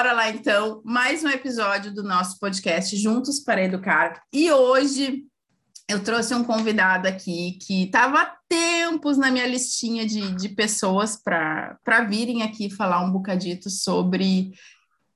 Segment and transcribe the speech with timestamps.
[0.00, 4.22] Bora lá então, mais um episódio do nosso podcast Juntos para Educar.
[4.32, 5.26] E hoje
[5.86, 11.22] eu trouxe um convidado aqui que estava há tempos na minha listinha de, de pessoas
[11.22, 14.52] para virem aqui falar um bocadito sobre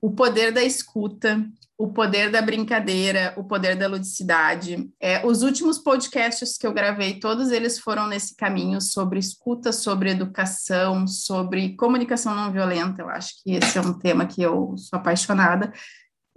[0.03, 1.43] o poder da escuta,
[1.77, 4.91] o poder da brincadeira, o poder da ludicidade.
[5.01, 10.11] É, os últimos podcasts que eu gravei, todos eles foram nesse caminho sobre escuta, sobre
[10.11, 13.03] educação, sobre comunicação não violenta.
[13.03, 15.73] Eu acho que esse é um tema que eu sou apaixonada.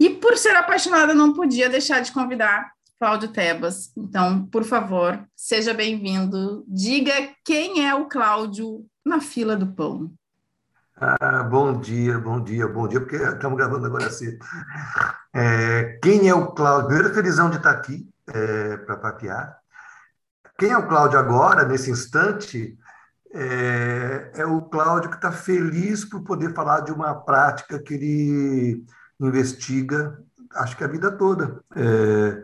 [0.00, 3.92] E por ser apaixonada, não podia deixar de convidar Cláudio Tebas.
[3.96, 6.64] Então, por favor, seja bem-vindo.
[6.66, 7.12] Diga
[7.44, 10.12] quem é o Cláudio na fila do pão.
[11.00, 14.44] Ah, bom dia, bom dia, bom dia, porque estamos gravando agora cedo.
[15.32, 16.88] É, quem é o Cláudio?
[16.88, 19.58] Primeiro, felizão de estar aqui é, para papear.
[20.58, 22.76] Quem é o Cláudio agora, nesse instante?
[23.32, 28.84] É, é o Cláudio que está feliz por poder falar de uma prática que ele
[29.20, 30.18] investiga,
[30.56, 31.60] acho que a vida toda.
[31.76, 32.42] É,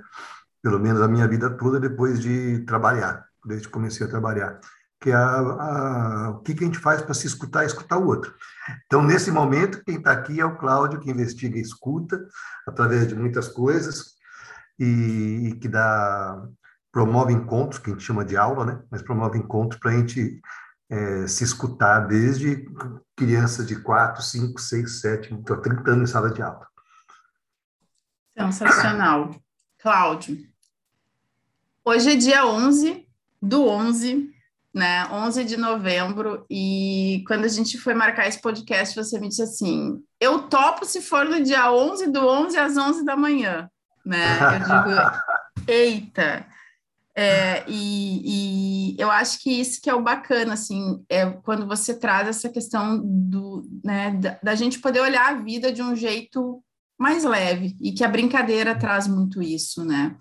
[0.62, 4.60] pelo menos a minha vida toda, depois de trabalhar, desde que comecei a trabalhar
[5.04, 7.98] que é a, a, o que, que a gente faz para se escutar e escutar
[7.98, 8.34] o outro.
[8.86, 12.26] Então, nesse momento, quem está aqui é o Cláudio, que investiga e escuta
[12.66, 14.14] através de muitas coisas
[14.78, 16.42] e, e, que dá
[16.90, 18.82] promove encontros, que a gente chama de aula, né?
[18.90, 20.40] mas promove encontros para a gente
[20.88, 22.64] é, se escutar desde
[23.14, 26.66] crianças de 4, 5, 6, 7, estou 30 anos em sala de aula.
[28.34, 29.36] Sensacional.
[29.78, 30.38] Cláudio,
[31.84, 33.06] hoje é dia 11
[33.42, 34.33] do 11
[34.74, 35.06] né?
[35.12, 40.02] 11 de novembro, e quando a gente foi marcar esse podcast, você me disse assim:
[40.20, 43.70] eu topo se for no dia 11 do 11 às 11 da manhã,
[44.04, 44.26] né?
[44.56, 45.00] Eu digo,
[45.70, 46.46] eita!
[47.16, 51.96] É, e, e, eu acho que isso que é o bacana, assim, é quando você
[51.96, 56.60] traz essa questão do, né, da, da gente poder olhar a vida de um jeito
[56.98, 60.16] mais leve, e que a brincadeira traz muito isso, né?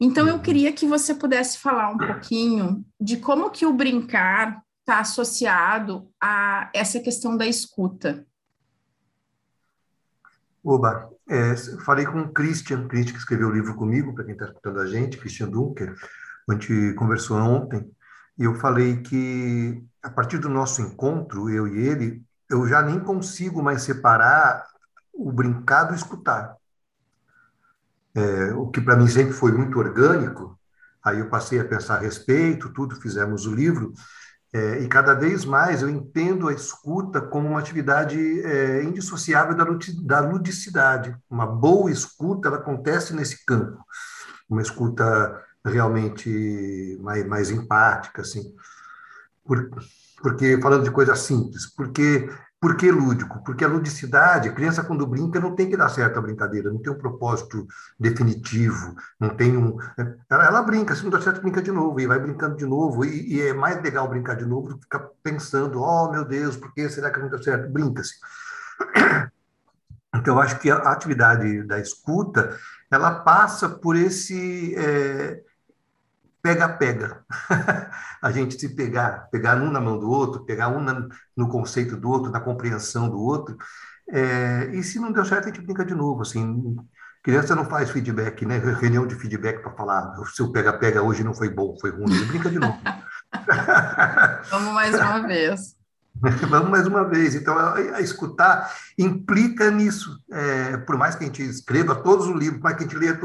[0.00, 0.40] Então, eu uhum.
[0.40, 6.70] queria que você pudesse falar um pouquinho de como que o brincar está associado a
[6.74, 8.26] essa questão da escuta.
[10.64, 14.46] Oba, é, falei com o Christian, Christian que escreveu o livro comigo, para quem está
[14.46, 15.94] escutando a gente, Christian Dunker,
[16.48, 17.90] a gente conversou ontem,
[18.38, 22.98] e eu falei que a partir do nosso encontro, eu e ele, eu já nem
[23.00, 24.66] consigo mais separar
[25.12, 26.56] o brincar do escutar
[28.14, 30.58] é, o que para mim sempre foi muito orgânico,
[31.02, 33.92] aí eu passei a pensar a respeito, tudo, fizemos o livro,
[34.52, 39.64] é, e cada vez mais eu entendo a escuta como uma atividade é, indissociável da,
[40.02, 41.16] da ludicidade.
[41.30, 43.78] Uma boa escuta ela acontece nesse campo,
[44.48, 48.52] uma escuta realmente mais, mais empática, assim.
[49.44, 49.70] Por,
[50.20, 52.28] porque, falando de coisa simples, porque
[52.60, 53.42] por que lúdico?
[53.42, 56.78] Porque a ludicidade, a criança quando brinca não tem que dar certo a brincadeira, não
[56.82, 57.66] tem um propósito
[57.98, 59.78] definitivo, não tem um...
[60.28, 63.02] Ela, ela brinca, se não dá certo, brinca de novo, e vai brincando de novo,
[63.02, 66.54] e, e é mais legal brincar de novo do que ficar pensando, oh, meu Deus,
[66.54, 67.72] por que será que não dá certo?
[67.72, 68.16] Brinca-se.
[70.14, 72.58] Então, eu acho que a atividade da escuta,
[72.90, 74.74] ela passa por esse...
[74.76, 75.40] É,
[76.42, 77.24] pega-pega.
[78.22, 81.06] a gente se pegar, pegar um na mão do outro, pegar um na,
[81.36, 83.56] no conceito do outro, na compreensão do outro.
[84.08, 86.22] É, e se não deu certo, a gente brinca de novo.
[86.22, 86.76] Assim,
[87.22, 88.58] criança não faz feedback, né?
[88.58, 92.12] Reunião de feedback para falar o seu pega-pega hoje não foi bom, foi ruim.
[92.12, 92.78] Ele brinca de novo.
[94.50, 95.80] Vamos mais uma vez.
[96.48, 97.34] Vamos mais uma vez.
[97.34, 100.18] Então, a, a escutar implica nisso.
[100.30, 102.98] É, por mais que a gente escreva todos os livros, por mais que a gente
[102.98, 103.18] leia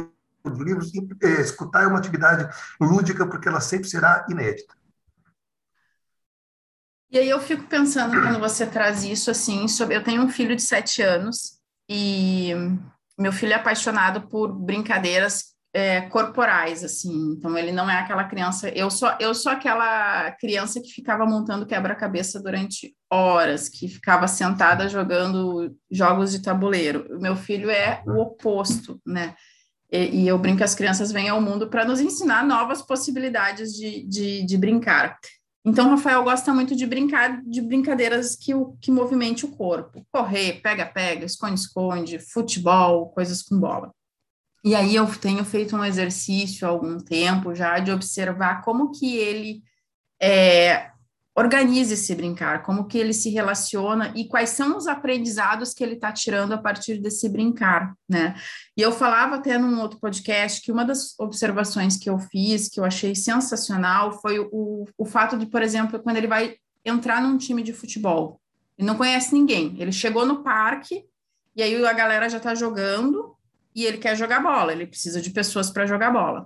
[0.52, 0.92] os livros,
[1.24, 2.48] é, escutar é uma atividade
[2.80, 4.74] lúdica porque ela sempre será inédita.
[7.12, 10.56] E aí eu fico pensando quando você traz isso assim, sobre eu tenho um filho
[10.56, 12.52] de sete anos e
[13.18, 17.34] meu filho é apaixonado por brincadeiras é, corporais, assim.
[17.34, 18.70] Então ele não é aquela criança.
[18.70, 24.88] Eu sou eu sou aquela criança que ficava montando quebra-cabeça durante horas, que ficava sentada
[24.88, 27.20] jogando jogos de tabuleiro.
[27.20, 29.36] Meu filho é o oposto, né?
[29.96, 33.74] E, e eu brinco que as crianças vêm ao mundo para nos ensinar novas possibilidades
[33.74, 35.18] de, de, de, brincar.
[35.64, 40.06] Então, Rafael gosta muito de brincar de brincadeiras que, o, que movimente o corpo.
[40.12, 43.92] Correr, pega-pega, esconde-esconde, futebol, coisas com bola.
[44.64, 49.16] E aí eu tenho feito um exercício há algum tempo já de observar como que
[49.16, 49.64] ele
[50.22, 50.92] é,
[51.38, 55.96] organiza esse brincar, como que ele se relaciona e quais são os aprendizados que ele
[55.96, 58.36] está tirando a partir desse brincar, né?
[58.76, 62.80] E eu falava até num outro podcast que uma das observações que eu fiz, que
[62.80, 66.56] eu achei sensacional, foi o, o fato de, por exemplo, quando ele vai
[66.86, 68.40] entrar num time de futebol,
[68.78, 71.04] ele não conhece ninguém, ele chegou no parque
[71.54, 73.36] e aí a galera já está jogando
[73.76, 76.46] e ele quer jogar bola, ele precisa de pessoas para jogar bola.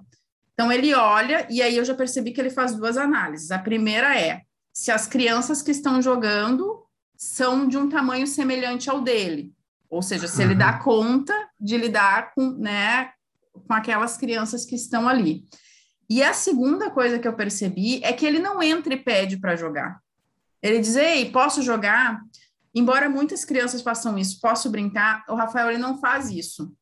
[0.53, 3.51] Então ele olha e aí eu já percebi que ele faz duas análises.
[3.51, 4.41] A primeira é
[4.79, 6.85] se as crianças que estão jogando
[7.17, 9.53] são de um tamanho semelhante ao dele,
[9.89, 10.79] ou seja, se ele dá uhum.
[10.79, 13.11] conta de lidar com, né,
[13.67, 15.43] com aquelas crianças que estão ali.
[16.09, 19.57] E a segunda coisa que eu percebi é que ele não entra e pede para
[19.57, 19.99] jogar.
[20.63, 22.21] Ele diz: Ei, posso jogar?
[22.73, 25.25] Embora muitas crianças façam isso, posso brincar?
[25.27, 26.73] O Rafael ele não faz isso.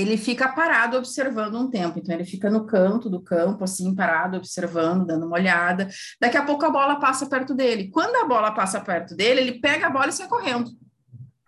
[0.00, 1.98] Ele fica parado observando um tempo.
[1.98, 5.88] Então, ele fica no canto do campo, assim, parado, observando, dando uma olhada.
[6.20, 7.90] Daqui a pouco a bola passa perto dele.
[7.90, 10.70] Quando a bola passa perto dele, ele pega a bola e sai correndo.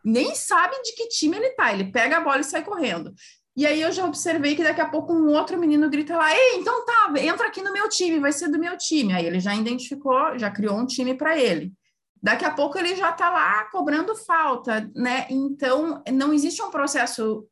[0.04, 1.72] Nem sabe de que time ele tá.
[1.72, 3.12] Ele pega a bola e sai correndo.
[3.56, 6.56] E aí eu já observei que daqui a pouco um outro menino grita lá: Ei,
[6.56, 9.12] então tá, entra aqui no meu time, vai ser do meu time.
[9.12, 11.72] Aí ele já identificou, já criou um time para ele.
[12.22, 15.26] Daqui a pouco ele já está lá cobrando falta, né?
[15.30, 17.46] Então não existe um processo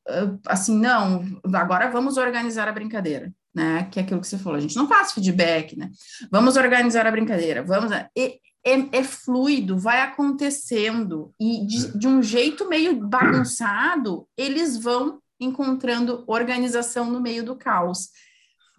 [0.47, 1.25] assim, não,
[1.55, 3.88] agora vamos organizar a brincadeira, né?
[3.91, 5.91] Que é aquilo que você falou, a gente não faz feedback, né?
[6.31, 7.91] Vamos organizar a brincadeira, vamos.
[8.17, 15.21] E, é, é, fluido, vai acontecendo, e de, de um jeito meio bagunçado, eles vão
[15.41, 18.11] encontrando organização no meio do caos.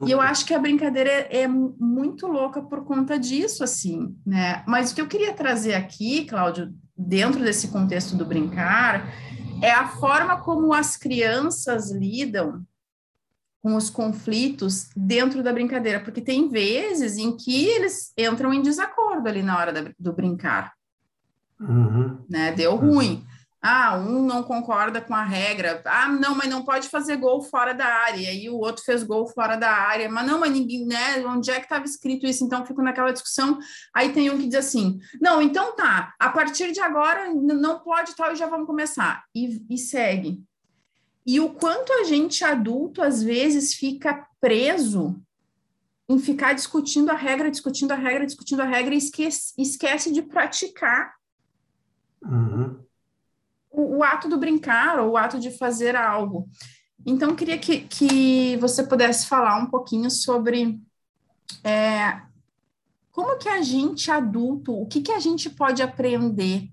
[0.06, 4.64] E eu acho que a brincadeira é, é, muito louca por conta disso, assim, né?
[4.66, 9.12] Mas o que eu queria trazer aqui, Cláudio, dentro desse contexto do brincar,
[9.62, 12.66] é a forma como as crianças lidam
[13.62, 19.28] com os conflitos dentro da brincadeira, porque tem vezes em que eles entram em desacordo
[19.28, 20.74] ali na hora da, do brincar.
[21.60, 22.24] Uhum.
[22.30, 22.54] Né?
[22.54, 23.26] Deu ruim.
[23.62, 25.82] Ah, um não concorda com a regra.
[25.86, 28.34] Ah, não, mas não pode fazer gol fora da área.
[28.34, 30.10] E o outro fez gol fora da área.
[30.10, 31.26] Mas não, mas ninguém, né?
[31.26, 32.44] Onde é que estava escrito isso?
[32.46, 33.60] Então fico naquela discussão.
[33.94, 38.16] Aí tem um que diz assim: não, então tá, a partir de agora não pode
[38.16, 39.26] tal e já vamos começar.
[39.36, 40.42] E, e segue.
[41.26, 45.22] E o quanto a gente adulto às vezes fica preso
[46.08, 50.22] em ficar discutindo a regra, discutindo a regra, discutindo a regra e esquece, esquece de
[50.22, 51.14] praticar.
[52.24, 52.69] Uhum
[53.80, 56.48] o, o, ato do brincar ou o ato de fazer algo.
[57.06, 60.80] Então, queria que, que você pudesse falar um pouquinho sobre
[61.64, 62.22] é,
[63.12, 66.70] como que a gente adulto, o que, que a gente pode aprender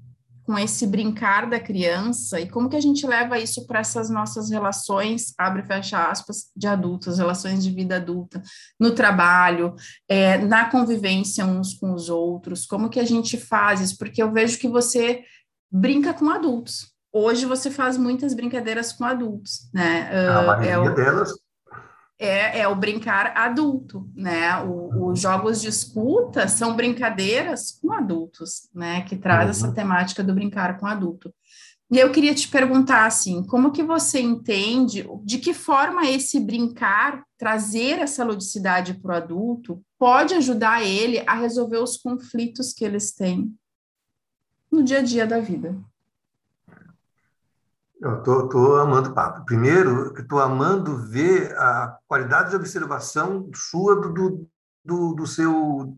[0.47, 4.49] com esse brincar da criança e como que a gente leva isso para essas nossas
[4.49, 8.41] relações, abre e fecha aspas, de adultos, relações de vida adulta,
[8.79, 9.75] no trabalho,
[10.09, 13.99] é, na convivência uns com os outros, como que a gente faz isso?
[13.99, 15.25] Porque eu vejo que você
[15.71, 16.96] brinca com adultos.
[17.19, 20.29] Hoje você faz muitas brincadeiras com adultos, né?
[20.29, 21.31] A maioria é o, delas.
[22.19, 24.63] É, é o brincar adulto, né?
[24.63, 29.01] O, os jogos de escuta são brincadeiras com adultos, né?
[29.01, 29.51] Que traz uhum.
[29.51, 31.33] essa temática do brincar com adulto.
[31.91, 37.23] E eu queria te perguntar assim, como que você entende, de que forma esse brincar,
[37.39, 43.11] trazer essa ludicidade para o adulto, pode ajudar ele a resolver os conflitos que eles
[43.15, 43.51] têm
[44.71, 45.75] no dia a dia da vida?
[48.01, 49.45] Eu tô, tô amando o papo.
[49.45, 54.47] Primeiro, eu estou amando ver a qualidade de observação sua do,
[54.85, 55.97] do, do seu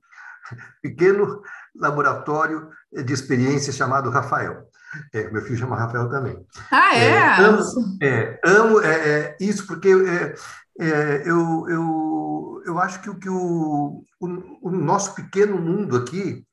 [0.81, 1.43] pequeno
[1.75, 4.69] laboratório de experiência chamado Rafael.
[5.12, 6.47] É, meu filho chama Rafael também.
[6.71, 7.09] Ah, é?
[7.09, 10.35] é amo, é, amo é, é, isso porque é,
[10.81, 16.45] é, eu, eu, eu acho que, que o, o, o nosso pequeno mundo aqui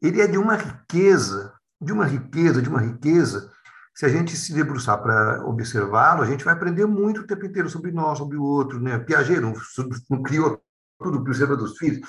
[0.00, 3.50] ele é de uma riqueza de uma riqueza, de uma riqueza.
[3.94, 7.68] Se a gente se debruçar para observá-lo, a gente vai aprender muito o tempo inteiro
[7.68, 8.98] sobre nós, sobre o outro, né?
[8.98, 9.52] Piaget não,
[10.08, 10.62] não criou
[10.98, 12.08] tudo, observa dos filhos.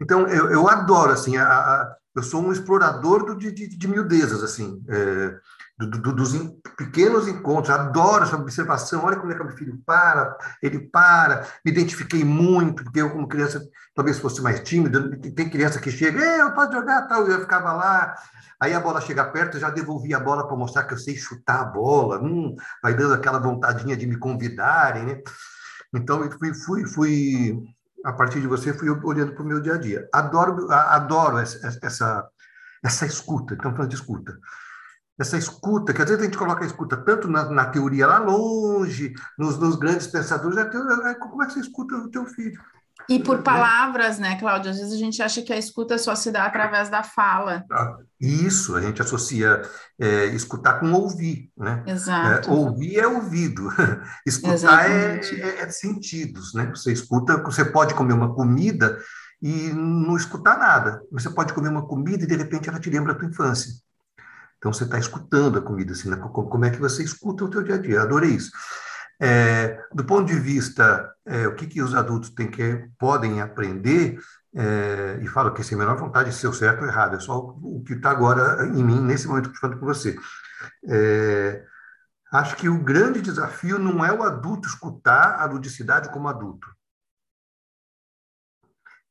[0.00, 3.88] Então, eu, eu adoro, assim, a, a, eu sou um explorador do, de, de, de
[3.88, 5.38] miudezas, assim, é,
[5.86, 9.80] do, do, dos in, pequenos encontros, adoro essa observação, olha como é que meu filho
[9.86, 13.62] para, ele para, me identifiquei muito, porque eu, como criança,
[13.94, 18.14] talvez fosse mais tímido, tem criança que chega, eu posso jogar, tal, eu ficava lá,
[18.62, 21.16] Aí a bola chega perto, eu já devolvi a bola para mostrar que eu sei
[21.16, 22.22] chutar a bola.
[22.22, 25.22] Hum, vai dando aquela vontadinha de me convidarem, né?
[25.94, 27.62] Então, eu fui, fui, fui
[28.04, 30.08] a partir de você, fui olhando para o meu dia a dia.
[30.12, 32.28] Adoro, adoro essa, essa,
[32.84, 33.54] essa escuta.
[33.54, 34.38] Estamos falando de escuta.
[35.20, 38.18] Essa escuta, que às vezes a gente coloca a escuta tanto na, na teoria lá
[38.18, 40.58] longe, nos, nos grandes pensadores,
[41.18, 42.58] como é que você escuta o teu filho?
[43.08, 44.70] E por palavras, né, Cláudia?
[44.70, 47.64] Às vezes a gente acha que a escuta só se dá através da fala.
[47.70, 49.62] Ah, isso, a gente associa
[49.98, 51.82] é, escutar com ouvir, né?
[51.86, 52.48] Exato.
[52.48, 53.68] É, ouvir é ouvido,
[54.24, 56.70] escutar é, é, é, sentidos, né?
[56.74, 58.96] Você escuta, você pode comer uma comida
[59.42, 61.02] e não escutar nada.
[61.10, 63.72] Você pode comer uma comida e de repente ela te lembra a tua infância.
[64.60, 66.18] Então, você está escutando a comida, assim, né?
[66.18, 68.02] como é que você escuta o teu dia a dia.
[68.02, 68.52] Adorei isso.
[69.18, 74.18] É, do ponto de vista, é, o que, que os adultos têm que, podem aprender,
[74.54, 77.20] é, e falo que sem a menor vontade de ser o certo ou errado, é
[77.20, 80.18] só o, que está agora em mim, nesse momento falando com você.
[80.86, 81.64] É,
[82.32, 86.68] acho que o grande desafio não é o adulto escutar a ludicidade como adulto.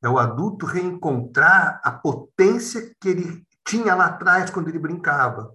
[0.02, 5.54] É o adulto reencontrar a potência que ele tinha lá atrás quando ele brincava.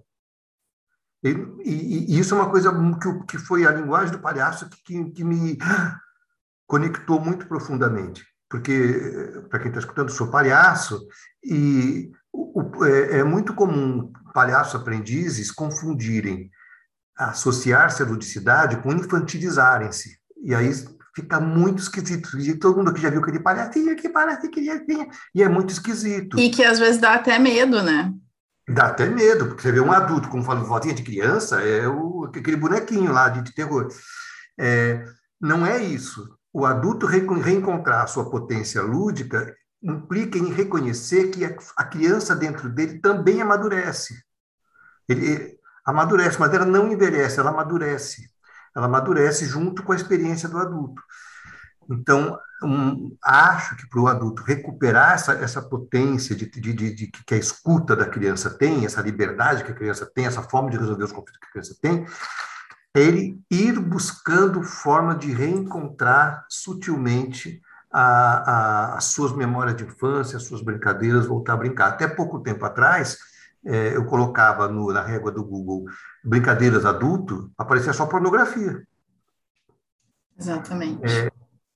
[1.21, 1.29] E,
[1.63, 5.23] e, isso é uma coisa que, que foi a linguagem do palhaço que, que, que
[5.23, 5.57] me
[6.65, 8.23] conectou muito profundamente.
[8.49, 11.05] Porque, para quem está escutando, sou palhaço
[11.43, 16.49] e o, é, é, muito comum palhaços aprendizes confundirem
[17.17, 20.19] associar-se à ludicidade com infantilizarem-se.
[20.43, 20.71] E aí
[21.15, 22.37] fica muito esquisito.
[22.39, 26.37] E todo mundo aqui já viu aquele palhacinho, que palhacinho, que E é muito esquisito.
[26.37, 28.13] E que às vezes dá até medo, né?
[28.67, 32.25] Dá até medo, porque você vê um adulto, como fala vozinha de criança, é o,
[32.25, 33.87] aquele bonequinho lá de, terror.
[34.59, 35.05] É,
[35.39, 36.35] não é isso.
[36.51, 42.35] O adulto re, reencontrar a sua potência lúdica implica em reconhecer que a, a criança
[42.35, 44.15] dentro dele também amadurece.
[45.07, 48.34] Ele amadurece, mas ela não envelhece, ela amadurece.
[48.75, 51.01] Ela amadurece junto com a experiência do adulto.
[51.89, 57.07] Então, um, acho que para o adulto recuperar essa, essa potência de, de, de, de,
[57.07, 60.77] que a escuta da criança tem, essa liberdade que a criança tem, essa forma de
[60.77, 62.05] resolver os conflitos que a criança tem,
[62.95, 68.51] é ele ir buscando forma de reencontrar sutilmente a,
[68.91, 71.87] a, as suas memórias de infância, as suas brincadeiras, voltar a brincar.
[71.87, 73.17] Até pouco tempo atrás,
[73.65, 75.85] é, eu colocava no, na régua do Google
[76.23, 78.85] brincadeiras adulto, aparecia só pornografia.
[80.37, 81.03] Exatamente.
[81.03, 81.31] É,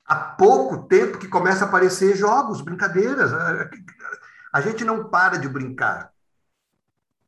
[0.06, 3.32] há pouco tempo que começa a aparecer jogos, brincadeiras.
[4.54, 6.12] A gente não para de brincar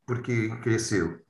[0.06, 1.20] porque cresceu.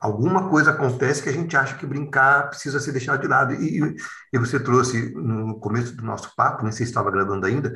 [0.00, 3.52] Alguma coisa acontece que a gente acha que brincar precisa ser deixado de lado.
[3.54, 3.96] E,
[4.32, 7.72] e você trouxe no começo do nosso papo, nem sei se estava gravando ainda,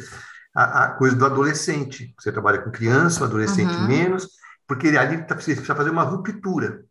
[0.54, 2.14] a, a coisa do adolescente.
[2.18, 3.88] Você trabalha com criança, o adolescente uhum.
[3.88, 4.28] menos,
[4.74, 6.84] porque ali tá, precisa fazer uma ruptura.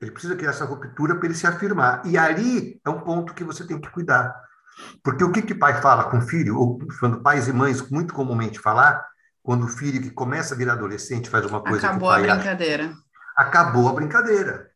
[0.00, 2.04] Ele precisa criar essa ruptura para ele se afirmar.
[2.06, 4.34] E ali é um ponto que você tem que cuidar
[5.02, 8.14] porque o que que pai fala com o filho, ou quando pais e mães muito
[8.14, 9.04] comumente falar,
[9.42, 12.84] quando o filho que começa a virar adolescente faz uma coisa Acabou a brincadeira.
[12.84, 12.96] Acha,
[13.36, 14.70] acabou a brincadeira.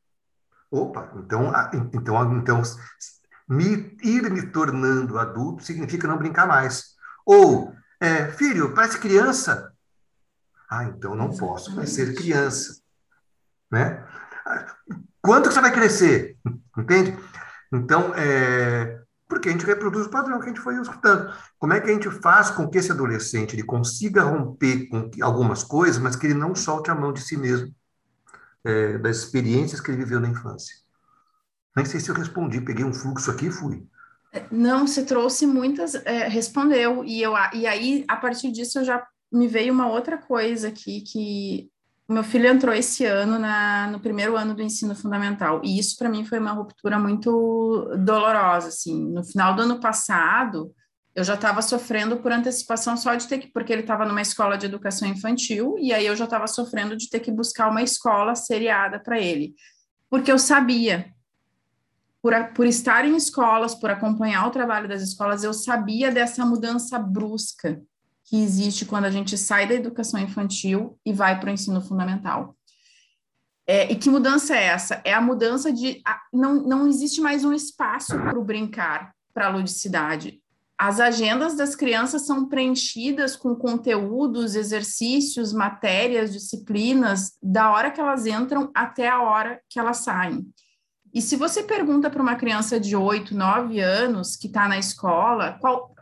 [0.71, 1.53] Opa, então,
[1.93, 2.63] então, então
[3.49, 6.95] me, ir me tornando adulto significa não brincar mais.
[7.25, 9.73] Ou, é, filho, parece criança.
[10.71, 12.81] Ah, então não posso ser criança.
[13.71, 14.05] Né?
[15.23, 16.37] Quando que você vai crescer?
[16.77, 17.17] Entende?
[17.73, 21.33] Então, é, porque a gente reproduz o padrão que a gente foi escutando.
[21.59, 25.65] Como é que a gente faz com que esse adolescente ele consiga romper com algumas
[25.65, 27.75] coisas, mas que ele não solte a mão de si mesmo,
[28.63, 30.77] é, das experiências que ele viveu na infância?
[31.77, 33.85] Nem sei se eu respondi, peguei um fluxo aqui e fui.
[34.51, 39.49] Não, você trouxe muitas, é, respondeu, e, eu, e aí, a partir disso, já me
[39.49, 41.71] veio uma outra coisa aqui, que
[42.09, 46.09] meu filho entrou esse ano na, no primeiro ano do ensino fundamental, e isso para
[46.09, 49.11] mim foi uma ruptura muito dolorosa, assim.
[49.11, 50.73] No final do ano passado,
[51.15, 54.59] eu já estava sofrendo por antecipação só de ter que, porque ele estava numa escola
[54.59, 58.35] de educação infantil, e aí eu já estava sofrendo de ter que buscar uma escola
[58.35, 59.55] seriada para ele,
[60.11, 61.11] porque eu sabia,
[62.21, 66.99] por, por estar em escolas, por acompanhar o trabalho das escolas, eu sabia dessa mudança
[66.99, 67.81] brusca
[68.25, 72.57] que existe quando a gente sai da educação infantil e vai para o ensino fundamental.
[73.67, 75.01] É, e que mudança é essa?
[75.05, 76.01] É a mudança de.
[76.07, 80.41] A, não, não existe mais um espaço para o brincar, para a ludicidade.
[80.77, 88.27] As agendas das crianças são preenchidas com conteúdos, exercícios, matérias, disciplinas, da hora que elas
[88.27, 90.45] entram até a hora que elas saem.
[91.15, 95.57] E se você pergunta para uma criança de 8, 9 anos que está na escola,
[95.61, 95.94] qual,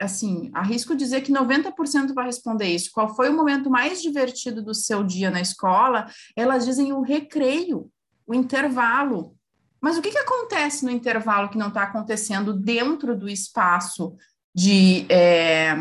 [0.00, 2.90] assim, arrisco dizer que 90% vai responder isso.
[2.92, 6.06] Qual foi o momento mais divertido do seu dia na escola?
[6.36, 7.90] Elas dizem o recreio,
[8.26, 9.34] o intervalo.
[9.80, 14.16] Mas o que, que acontece no intervalo que não está acontecendo dentro do espaço
[14.54, 15.74] de, é,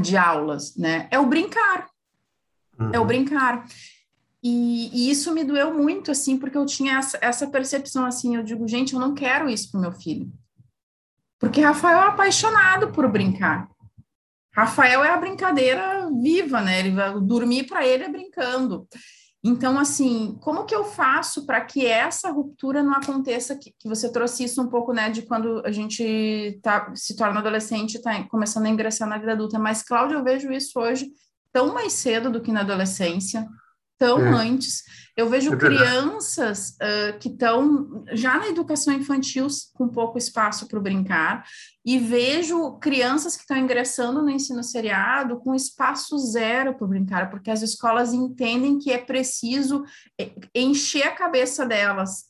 [0.00, 1.08] de aulas, né?
[1.10, 1.88] É o brincar.
[2.78, 2.90] Uhum.
[2.92, 3.06] É o uhum.
[3.06, 3.66] brincar.
[4.42, 8.42] E, e, isso me doeu muito, assim, porque eu tinha essa, essa percepção, assim, eu
[8.42, 10.30] digo, gente, eu não quero isso para o meu filho.
[11.38, 13.68] Porque Rafael é apaixonado por brincar.
[14.54, 16.80] Rafael é a brincadeira viva, né?
[16.80, 18.88] Ele vai dormir para ele é brincando.
[19.42, 23.56] Então, assim, como que eu faço para que essa ruptura não aconteça?
[23.56, 27.38] Que, que, você trouxe isso um pouco, né, de quando a gente tá, se torna
[27.38, 29.58] adolescente, está começando a ingressar na vida adulta.
[29.58, 31.08] Mas, Cláudia, eu vejo isso hoje
[31.52, 33.46] tão mais cedo do que na adolescência.
[33.98, 34.30] Tão é.
[34.30, 34.84] antes.
[35.16, 40.78] Eu vejo é crianças uh, que estão já na educação infantil com pouco espaço para
[40.78, 41.44] brincar,
[41.84, 47.50] e vejo crianças que estão ingressando no ensino seriado com espaço zero para brincar, porque
[47.50, 49.84] as escolas entendem que é preciso
[50.20, 52.28] eh, encher a cabeça delas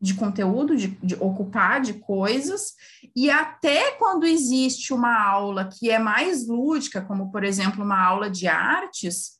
[0.00, 2.74] de conteúdo, de, de, ocupar de coisas,
[3.14, 8.28] e até quando existe uma aula que é mais lúdica, como por exemplo uma aula
[8.28, 9.35] de artes,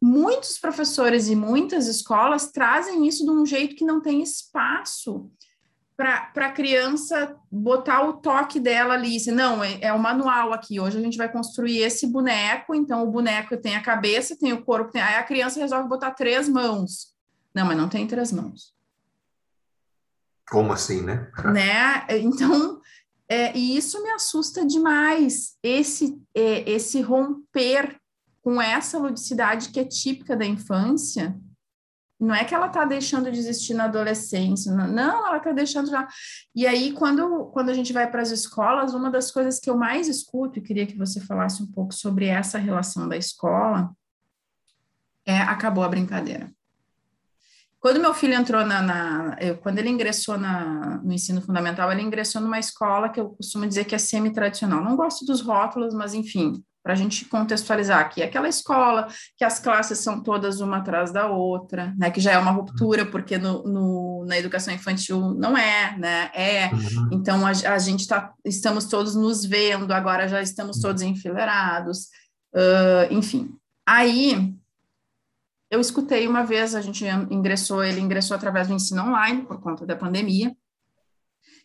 [0.00, 5.30] muitos professores e muitas escolas trazem isso de um jeito que não tem espaço
[5.96, 9.18] para a criança botar o toque dela ali.
[9.26, 10.80] Não, é, é o manual aqui.
[10.80, 14.64] Hoje a gente vai construir esse boneco, então o boneco tem a cabeça, tem o
[14.64, 15.02] corpo, tem...
[15.02, 17.14] aí a criança resolve botar três mãos.
[17.54, 18.74] Não, mas não tem três mãos.
[20.48, 21.30] Como assim, né?
[21.52, 22.06] né?
[22.18, 22.80] Então,
[23.28, 27.99] é, e isso me assusta demais, esse, é, esse romper
[28.42, 31.38] com essa ludicidade que é típica da infância.
[32.18, 36.06] Não é que ela está deixando de existir na adolescência, não, ela está deixando já.
[36.54, 39.76] E aí, quando, quando a gente vai para as escolas, uma das coisas que eu
[39.76, 43.90] mais escuto, e queria que você falasse um pouco sobre essa relação da escola,
[45.24, 46.52] é acabou a brincadeira.
[47.78, 52.02] Quando meu filho entrou na, na eu, quando ele ingressou na, no ensino fundamental, ele
[52.02, 54.84] ingressou numa escola que eu costumo dizer que é semi-tradicional.
[54.84, 59.06] Não gosto dos rótulos, mas enfim, para a gente contextualizar aqui, aquela escola
[59.36, 63.04] que as classes são todas uma atrás da outra, né, que já é uma ruptura,
[63.04, 67.08] porque no, no na educação infantil não é, né, é, uhum.
[67.12, 72.08] então a, a gente está, estamos todos nos vendo, agora já estamos todos enfileirados,
[72.54, 73.54] uh, enfim.
[73.86, 74.54] Aí,
[75.70, 79.86] eu escutei uma vez, a gente ingressou, ele ingressou através do ensino online, por conta
[79.86, 80.54] da pandemia,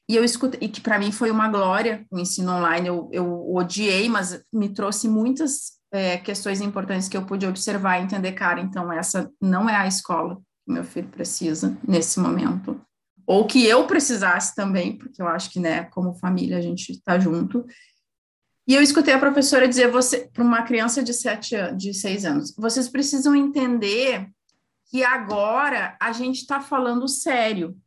[0.07, 3.53] e eu escutei, e que para mim foi uma glória o ensino online, eu, eu
[3.53, 8.61] odiei, mas me trouxe muitas é, questões importantes que eu pude observar e entender, cara,
[8.61, 12.79] então essa não é a escola que meu filho precisa nesse momento,
[13.25, 17.17] ou que eu precisasse também, porque eu acho que, né, como família a gente está
[17.17, 17.65] junto,
[18.67, 22.53] e eu escutei a professora dizer você para uma criança de sete de seis anos,
[22.57, 24.27] vocês precisam entender
[24.89, 27.77] que agora a gente está falando sério.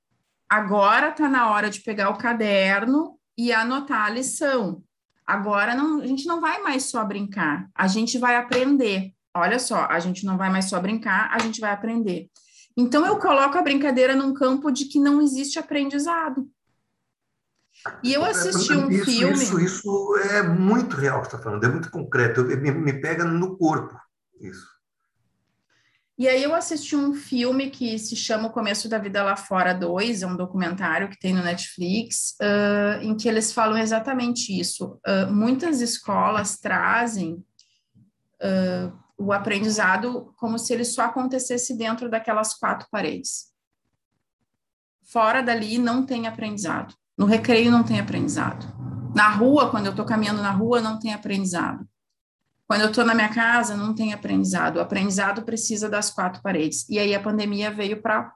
[0.49, 4.83] Agora está na hora de pegar o caderno e anotar a lição.
[5.27, 9.13] Agora não, a gente não vai mais só brincar, a gente vai aprender.
[9.35, 12.29] Olha só, a gente não vai mais só brincar, a gente vai aprender.
[12.77, 16.49] Então eu coloco a brincadeira num campo de que não existe aprendizado.
[18.03, 19.35] E eu assisti um isso, filme.
[19.35, 23.25] Isso, isso é muito real que você está falando, é muito concreto, me, me pega
[23.25, 23.95] no corpo
[24.41, 24.67] isso.
[26.19, 29.73] E aí eu assisti um filme que se chama O Começo da Vida Lá Fora
[29.73, 34.99] 2, é um documentário que tem no Netflix, uh, em que eles falam exatamente isso.
[35.07, 42.89] Uh, muitas escolas trazem uh, o aprendizado como se ele só acontecesse dentro daquelas quatro
[42.91, 43.53] paredes.
[45.05, 46.97] Fora dali não tem aprendizado.
[47.17, 48.67] No recreio não tem aprendizado.
[49.15, 51.88] Na rua, quando eu estou caminhando na rua, não tem aprendizado.
[52.69, 54.77] Quando eu estou na minha casa, não tem aprendizado.
[54.77, 56.87] O aprendizado precisa das quatro paredes.
[56.91, 58.31] E aí a pandemia veio para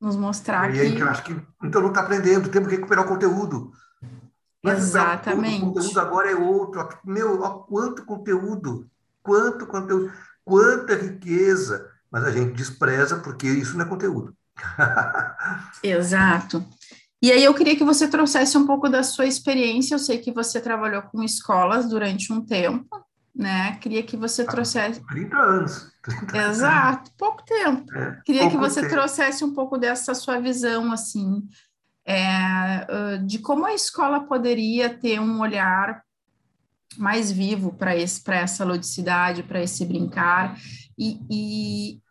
[0.00, 0.80] nos mostrar e que...
[0.80, 3.72] Aí, que eu acho que então não está aprendendo, temos que recuperar o conteúdo.
[4.62, 5.64] Mas Exatamente.
[5.64, 6.88] O conteúdo agora é outro.
[7.04, 8.88] Meu, ó, quanto conteúdo,
[9.22, 10.12] quanto conteúdo,
[10.44, 11.90] quanta riqueza.
[12.08, 14.32] Mas a gente despreza porque isso não é conteúdo.
[15.82, 16.64] Exato.
[17.22, 19.94] E aí eu queria que você trouxesse um pouco da sua experiência.
[19.94, 22.88] Eu sei que você trabalhou com escolas durante um tempo,
[23.34, 23.76] né?
[23.76, 25.04] Queria que você trouxesse.
[25.06, 25.92] 30 anos.
[26.02, 27.94] 30 Exato, pouco tempo.
[27.94, 28.94] É, queria pouco que você tempo.
[28.94, 31.46] trouxesse um pouco dessa sua visão, assim,
[32.06, 36.02] é, de como a escola poderia ter um olhar
[36.96, 40.56] mais vivo para essa ludicidade, para esse brincar,
[40.98, 42.02] e, e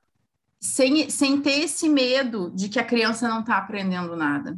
[0.60, 4.58] sem, sem ter esse medo de que a criança não está aprendendo nada.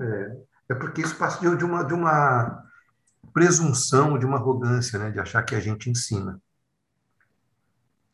[0.00, 0.36] É,
[0.70, 2.64] é porque isso passa de uma, de uma
[3.32, 5.10] presunção, de uma arrogância, né?
[5.10, 6.40] De achar que a gente ensina.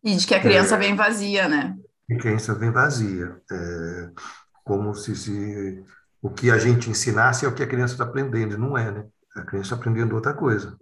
[0.03, 1.77] E de que a criança é, vem vazia, né?
[2.09, 3.41] E que a criança vem vazia.
[3.51, 4.11] É,
[4.65, 5.85] como se, se
[6.21, 8.59] o que a gente ensinasse é o que a criança está aprendendo.
[8.59, 9.07] Não é, né?
[9.37, 10.77] A criança está aprendendo outra coisa.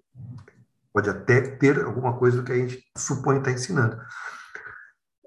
[0.92, 4.00] Pode até ter alguma coisa do que a gente supõe estar tá ensinando.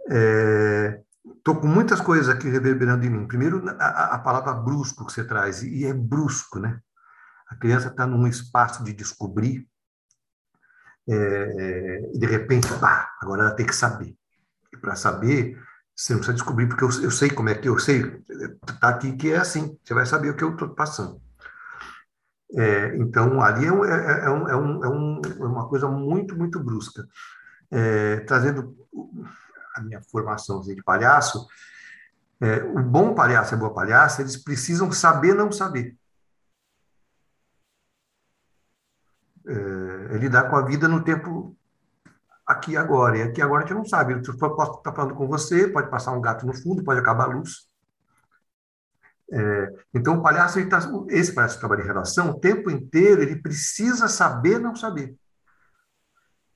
[0.10, 3.28] É, Estou com muitas coisas aqui reverberando em mim.
[3.28, 6.80] Primeiro, a, a palavra brusco que você traz, e é brusco, né?
[7.48, 9.68] A criança está num espaço de descobrir,
[11.08, 14.16] é, e de repente, pá, agora ela tem que saber.
[14.74, 15.62] E para saber,
[15.96, 18.02] você não precisa descobrir, porque eu, eu sei como é que eu sei,
[18.68, 21.22] está aqui que é assim, você vai saber o que eu estou passando.
[22.56, 27.06] É, então, ali é, é, é, um, é, um, é, uma coisa muito, muito brusca.
[27.72, 28.76] é, trazendo
[29.76, 31.48] a minha formação de palhaço,
[32.42, 35.98] é, o bom palhaço e a boa palhaça, eles precisam saber não saber.
[39.46, 41.56] É, é lidar com a vida no tempo
[42.46, 43.18] aqui e agora.
[43.18, 44.14] E aqui agora a gente não sabe.
[44.14, 47.34] Eu posso estar falando com você, pode passar um gato no fundo, pode acabar a
[47.34, 47.68] luz.
[49.32, 53.42] É, então, o palhaço, tá, esse palhaço que trabalha em relação, o tempo inteiro, ele
[53.42, 55.16] precisa saber não saber.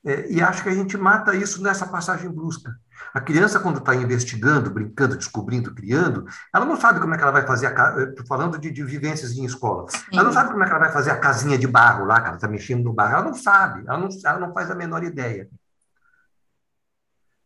[0.06, 2.78] É, e acho que a gente mata isso nessa passagem brusca.
[3.18, 7.32] A criança, quando está investigando, brincando, descobrindo, criando, ela não sabe como é que ela
[7.32, 9.90] vai fazer a Estou falando de, de, vivências em escola.
[9.90, 9.98] Sim.
[10.14, 12.28] Ela não sabe como é que ela vai fazer a casinha de barro lá, que
[12.28, 13.14] ela está mexendo no barro.
[13.16, 15.50] Ela não sabe, ela não, ela não faz a menor ideia.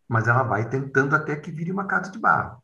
[0.10, 2.62] Mas ela vai tentando até que vire uma casa de barro.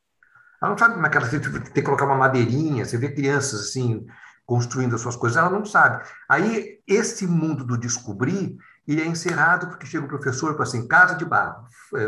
[0.62, 3.70] Ela não sabe como é que ela tem que colocar uma madeirinha, você vê crianças
[3.70, 4.06] assim,
[4.46, 6.04] construindo as suas coisas, ela não sabe.
[6.28, 11.16] Aí, esse mundo do descobrir, ele é encerrado porque chega o professor para assim, casa
[11.16, 12.08] de barro, é,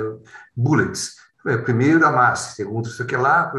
[0.56, 1.16] bullets,
[1.46, 3.52] é, primeiro amasse, segundo isso aqui lá,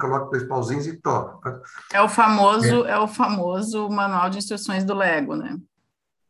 [0.00, 1.60] coloca dois pauzinhos e toca.
[1.92, 2.92] É o famoso, é.
[2.92, 2.98] é.
[2.98, 5.56] o famoso manual de instruções do Lego, né?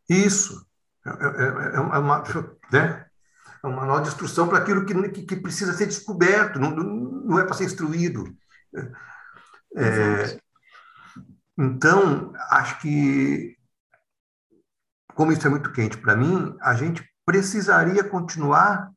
[0.08, 0.66] Isso.
[1.04, 2.22] É, é, é uma,
[2.72, 3.06] né?
[3.62, 7.38] é um manual de instrução para aquilo que, que, que, precisa ser descoberto, não, não
[7.38, 8.24] é para ser instruído.
[9.76, 10.38] É,
[11.58, 13.55] então, acho que,
[15.16, 18.92] como isso é muito quente para mim, a gente precisaria continuar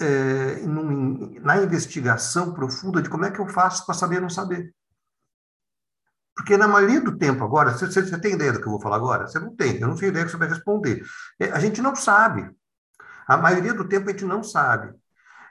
[0.00, 4.74] é, num, na investigação profunda de como é que eu faço para saber não saber.
[6.34, 8.96] Porque na maioria do tempo agora, você, você, tem ideia do que eu vou falar
[8.96, 9.26] agora?
[9.26, 11.04] Você não tem, eu não tenho ideia que você vai responder.
[11.38, 12.50] É, a gente não sabe.
[13.28, 14.90] A maioria do tempo a gente não sabe.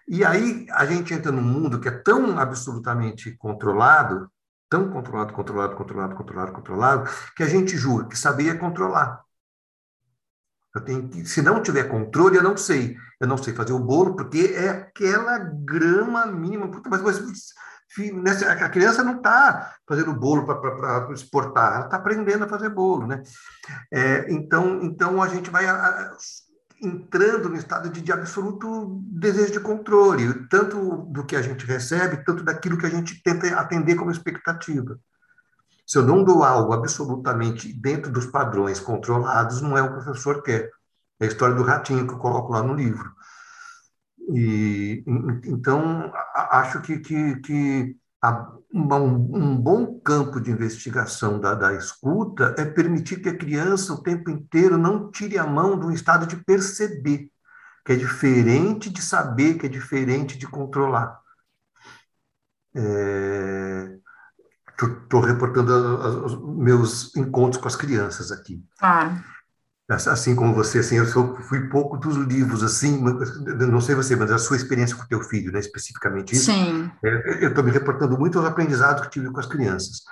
[0.08, 4.32] E aí a gente entra num mundo que é tão absolutamente controlado,
[4.68, 9.24] tão controlado, controlado, controlado, controlado, controlado, que a gente julga que saber é controlar.
[10.74, 12.96] Eu tenho que, se não tiver controle, eu não sei.
[13.20, 16.70] Eu não sei fazer o bolo porque é aquela grama mínima.
[16.90, 17.22] Mas, mas
[18.48, 23.22] a criança não está fazendo bolo para exportar, ela está aprendendo a fazer bolo, né?
[23.92, 25.66] É, então, então a gente vai
[26.82, 32.24] entrando no estado de, de, absoluto desejo de controle, tanto do que a gente recebe,
[32.24, 34.98] tanto daquilo que a gente tenta atender como expectativa.
[35.86, 40.04] Se eu não dou algo absolutamente dentro dos padrões controlados, não é o que o
[40.04, 40.70] professor quer.
[41.20, 43.12] É a história do ratinho que eu coloco lá no livro.
[44.34, 45.04] E,
[45.46, 47.98] então, acho que, que, que
[48.74, 54.02] um, um, bom campo de investigação da, da escuta é permitir que a criança o
[54.02, 57.30] tempo inteiro não tire a mão do estado de perceber,
[57.86, 61.20] que é diferente de saber, que é diferente de controlar.
[64.86, 65.74] Estou reportando
[66.26, 68.63] os meus encontros com as crianças aqui.
[68.82, 69.22] Ah
[69.94, 74.32] assim como você, assim, eu sou, fui pouco dos livros, assim, não sei você, mas
[74.32, 76.46] a sua experiência com o teu filho, né, especificamente isso.
[76.46, 76.89] Sim.
[77.04, 80.04] É, eu estou me reportando muito aos aprendizados que tive com as crianças.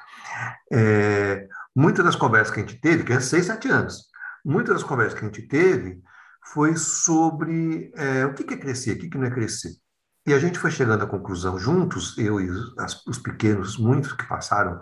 [0.72, 4.06] É, muitas das conversas que a gente teve, que é seis, sete anos,
[4.44, 6.02] muitas das conversas que a gente teve
[6.54, 9.72] foi sobre é, o que é crescer, o que não é crescer.
[10.26, 14.14] E a gente foi chegando à conclusão juntos, eu e os, as, os pequenos, muitos
[14.14, 14.80] que passaram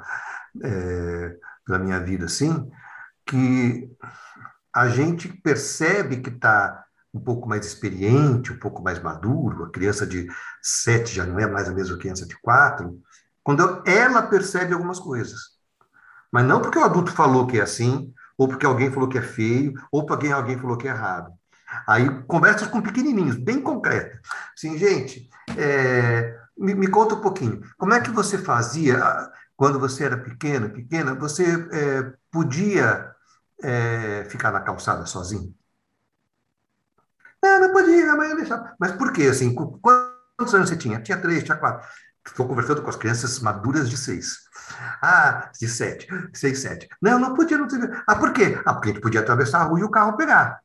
[0.63, 2.69] é, pela minha vida, assim,
[3.25, 3.89] que
[4.73, 10.05] a gente percebe que está um pouco mais experiente, um pouco mais maduro, a criança
[10.05, 10.27] de
[10.61, 12.99] sete já não é mais a mesma criança de quatro,
[13.43, 15.57] quando ela percebe algumas coisas.
[16.31, 19.21] Mas não porque o adulto falou que é assim, ou porque alguém falou que é
[19.21, 21.31] feio, ou porque alguém falou que é errado.
[21.85, 24.19] Aí conversas com pequenininhos, bem concretas.
[24.55, 27.61] Assim, gente, é, me, me, conta um pouquinho.
[27.77, 28.99] Como é que você fazia
[29.55, 31.13] quando você era pequena, pequena?
[31.15, 33.11] Você é, podia
[33.61, 35.53] é, ficar na calçada sozinho?
[37.43, 38.75] É, não podia, a mãe deixava.
[38.79, 39.23] Mas por quê?
[39.23, 41.01] Assim, quantos anos você tinha?
[41.01, 41.87] Tinha três, tinha quatro.
[42.25, 44.39] Estou conversando com as crianças maduras de seis.
[45.01, 46.87] Ah, de sete, seis, sete.
[47.01, 48.03] Não, não podia, não podia.
[48.05, 48.59] Ah, por quê?
[48.65, 50.61] Ah, porque a gente podia atravessar a rua e o carro pegar.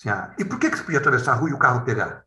[0.00, 2.24] Assim, ah, e por que, que você podia atravessar a rua e o carro pegar?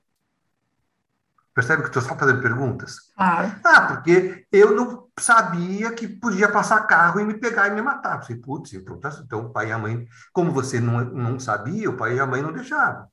[1.56, 3.12] Percebe que estou só fazendo perguntas?
[3.18, 3.52] Ah.
[3.64, 8.20] ah, porque eu não sabia que podia passar carro e me pegar e me matar.
[8.20, 12.16] Pensei, putz, então, o pai e a mãe, como você não, não sabia, o pai
[12.16, 13.08] e a mãe não deixavam.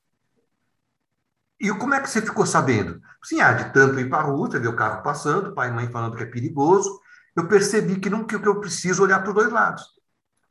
[1.59, 3.01] E como é que você ficou sabendo?
[3.23, 5.73] Sim, ah, de tanto ir para a rua, você vê o carro passando, pai e
[5.73, 7.01] mãe falando que é perigoso,
[7.35, 9.85] eu percebi que não que eu preciso olhar para os dois lados.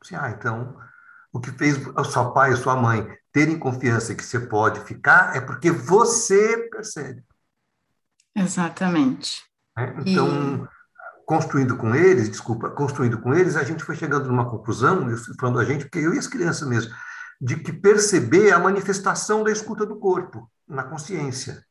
[0.04, 0.76] Sim, ah, então
[1.31, 5.35] o que fez o seu pai e sua mãe terem confiança que você pode ficar
[5.35, 7.23] é porque você percebe.
[8.35, 9.43] Exatamente.
[9.77, 11.25] É, então, e...
[11.25, 15.07] construindo com eles, desculpa, construindo com eles, a gente foi chegando numa conclusão,
[15.39, 16.93] falando a gente, porque eu e as crianças mesmo,
[17.39, 21.63] de que perceber é a manifestação da escuta do corpo, na consciência.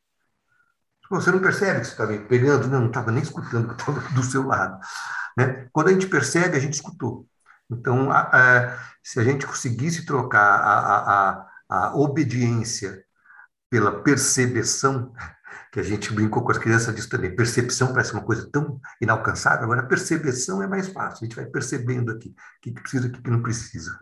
[1.09, 2.67] Você não percebe que você está me pegando?
[2.67, 4.79] Não, não estava nem escutando, eu estava do seu lado.
[5.35, 5.67] Né?
[5.71, 7.27] Quando a gente percebe, a gente escutou.
[7.69, 13.03] Então, a, a, se a gente conseguisse trocar a, a, obediência
[13.69, 15.13] pela percepção,
[15.71, 17.35] que a gente brincou com as crianças disso também.
[17.35, 21.45] Percepção parece uma coisa tão inalcançável, agora a percepção é mais fácil, a gente vai
[21.45, 23.97] percebendo aqui o que, que precisa o que, que não precisa.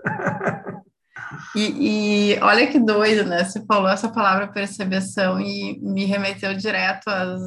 [1.55, 3.43] E, e, olha que doido, né?
[3.43, 7.41] Você falou essa palavra percepção e me remeteu direto às.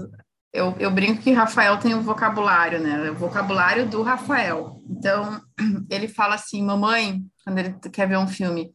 [0.53, 3.11] Eu, eu brinco que Rafael tem um vocabulário, né?
[3.11, 4.81] O vocabulário do Rafael.
[4.89, 5.41] Então,
[5.89, 8.75] ele fala assim: mamãe, quando ele quer ver um filme,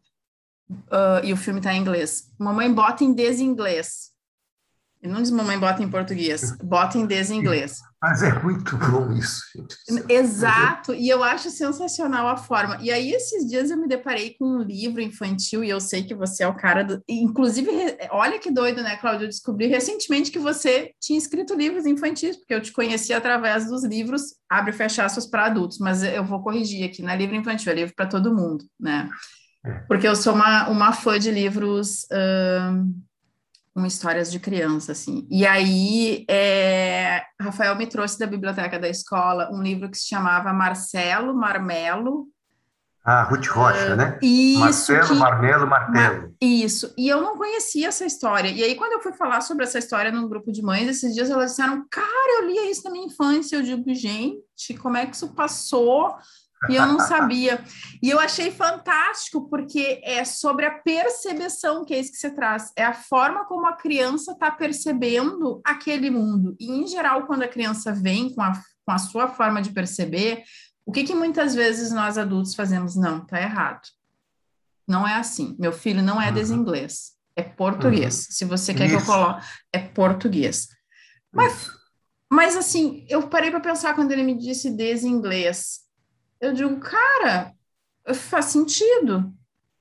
[0.70, 4.15] uh, e o filme está em inglês, mamãe bota em desinglês.
[5.08, 7.80] Não diz mamãe bota em português, bota em desinglês.
[8.02, 10.12] Mas é muito bom isso, gente.
[10.12, 12.78] Exato, e eu acho sensacional a forma.
[12.82, 16.14] E aí, esses dias eu me deparei com um livro infantil, e eu sei que
[16.14, 17.02] você é o cara do.
[17.10, 17.70] Inclusive,
[18.12, 19.26] olha que doido, né, Cláudio?
[19.26, 23.84] Eu descobri recentemente que você tinha escrito livros infantis, porque eu te conheci através dos
[23.84, 27.36] livros Abre e Fecha Aspas para adultos, mas eu vou corrigir aqui, não é livro
[27.36, 29.10] infantil, é livro para todo mundo, né?
[29.66, 29.72] É.
[29.88, 32.06] Porque eu sou uma, uma fã de livros.
[33.76, 35.28] Com histórias de criança, assim.
[35.30, 40.54] E aí, é, Rafael me trouxe da biblioteca da escola um livro que se chamava
[40.54, 42.26] Marcelo Marmelo.
[43.04, 44.18] Ah, Ruth Rocha, né?
[44.22, 44.60] Isso.
[44.62, 46.34] Marcelo que, Marmelo Martelo.
[46.42, 46.94] Isso.
[46.98, 48.48] E eu não conhecia essa história.
[48.48, 51.30] E aí, quando eu fui falar sobre essa história num grupo de mães, esses dias
[51.30, 53.58] elas disseram, cara, eu lia isso na minha infância.
[53.58, 56.16] Eu digo, gente, como é que isso passou?
[56.70, 57.64] E eu não sabia.
[58.02, 62.72] E eu achei fantástico, porque é sobre a percepção que é isso que você traz.
[62.76, 66.56] É a forma como a criança está percebendo aquele mundo.
[66.60, 68.54] E, em geral, quando a criança vem com a,
[68.86, 70.44] com a sua forma de perceber,
[70.86, 72.96] o que, que muitas vezes nós adultos fazemos?
[72.96, 73.88] Não, tá errado.
[74.88, 75.56] Não é assim.
[75.58, 76.34] Meu filho não é uhum.
[76.34, 78.18] desinglês, é português.
[78.18, 78.32] Uhum.
[78.32, 78.98] Se você quer isso.
[78.98, 80.68] que eu coloque, é português.
[81.34, 81.72] Mas,
[82.32, 85.85] mas assim, eu parei para pensar quando ele me disse desinglês
[86.46, 87.54] eu digo, cara,
[88.14, 89.34] faz sentido,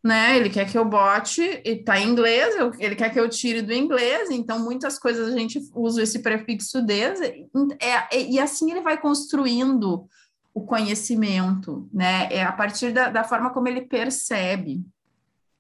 [0.03, 0.37] né?
[0.37, 3.63] Ele quer que eu bote, e tá em inglês, eu, ele quer que eu tire
[3.63, 7.47] do inglês, então muitas coisas a gente usa esse prefixo des, é,
[7.81, 10.09] é, e assim ele vai construindo
[10.53, 12.29] o conhecimento, né?
[12.31, 14.85] É a partir da, da forma como ele percebe.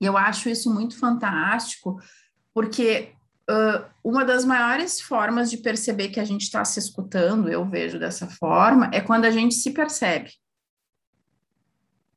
[0.01, 1.99] E eu acho isso muito fantástico,
[2.53, 3.13] porque
[3.51, 7.99] uh, uma das maiores formas de perceber que a gente está se escutando, eu vejo
[7.99, 10.31] dessa forma, é quando a gente se percebe.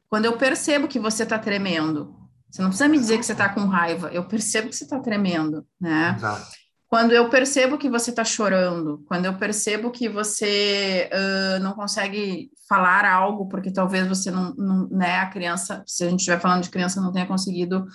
[0.10, 2.16] Quando eu percebo que você está tremendo,
[2.50, 5.00] você não precisa me dizer que você está com raiva, eu percebo que você está
[5.00, 6.16] tremendo, né?
[6.18, 6.48] Exato.
[6.88, 12.50] Quando eu percebo que você está chorando, quando eu percebo que você uh, não consegue
[12.68, 16.64] falar algo, porque talvez você não, não, né, a criança, se a gente estiver falando
[16.64, 17.86] de criança, não tenha conseguido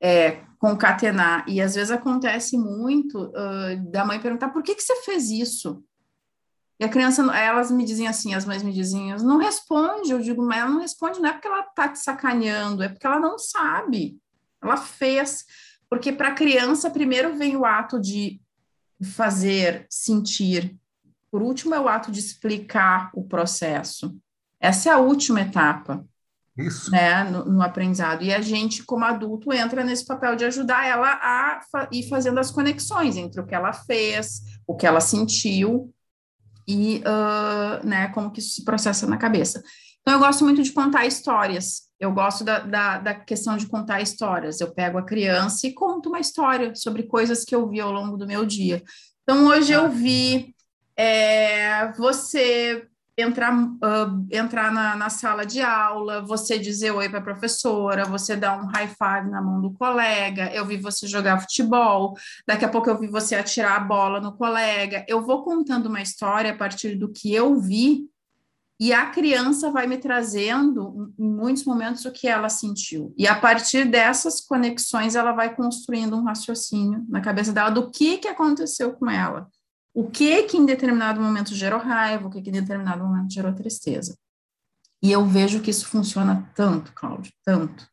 [0.00, 1.44] é, concatenar.
[1.46, 5.82] E às vezes acontece muito uh, da mãe perguntar: por que, que você fez isso?
[6.80, 10.12] E a criança, elas me dizem assim, as mães me dizem, não responde.
[10.12, 13.06] Eu digo, mas ela não responde, não é porque ela tá te sacaneando, é porque
[13.06, 14.16] ela não sabe.
[14.62, 15.44] Ela fez.
[15.90, 18.40] Porque para a criança, primeiro vem o ato de
[19.12, 20.76] fazer, sentir.
[21.30, 24.16] Por último, é o ato de explicar o processo.
[24.60, 26.04] Essa é a última etapa.
[26.56, 26.90] Isso.
[26.90, 28.24] Né, no, no, aprendizado.
[28.24, 32.38] E a gente, como adulto, entra nesse papel de ajudar ela a fa ir fazendo
[32.38, 35.92] as conexões entre o que ela fez, o que ela sentiu
[36.68, 39.62] e uh, né, como que isso se processa na cabeça.
[40.02, 41.88] Então, eu gosto muito de contar histórias.
[41.98, 44.60] Eu gosto da, da, da, questão de contar histórias.
[44.60, 48.16] Eu pego a criança e conto uma história sobre coisas que eu vi ao longo
[48.16, 48.82] do meu dia.
[49.22, 50.54] Então, hoje eu vi
[50.96, 52.87] é, você
[53.18, 58.36] entrar, uh, entrar na, na, sala de aula, você dizer oi para a professora, você
[58.36, 62.68] dar um high five na mão do colega, eu vi você jogar futebol, daqui a
[62.68, 65.04] pouco eu vi você atirar a bola no colega.
[65.08, 68.06] Eu vou contando uma história a partir do que eu vi
[68.80, 73.12] e a criança vai me trazendo, em muitos momentos, o que ela sentiu.
[73.18, 78.18] E a partir dessas conexões, ela vai construindo um raciocínio na cabeça dela do que,
[78.18, 79.48] que aconteceu com ela
[79.98, 83.52] o que que em determinado momento gerou raiva, o que que em determinado momento gerou
[83.52, 84.16] tristeza.
[85.02, 87.84] E eu vejo que isso funciona tanto, Cláudio, tanto.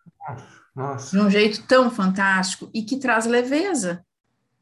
[0.75, 1.17] Nossa.
[1.17, 4.05] De um jeito tão fantástico e que traz leveza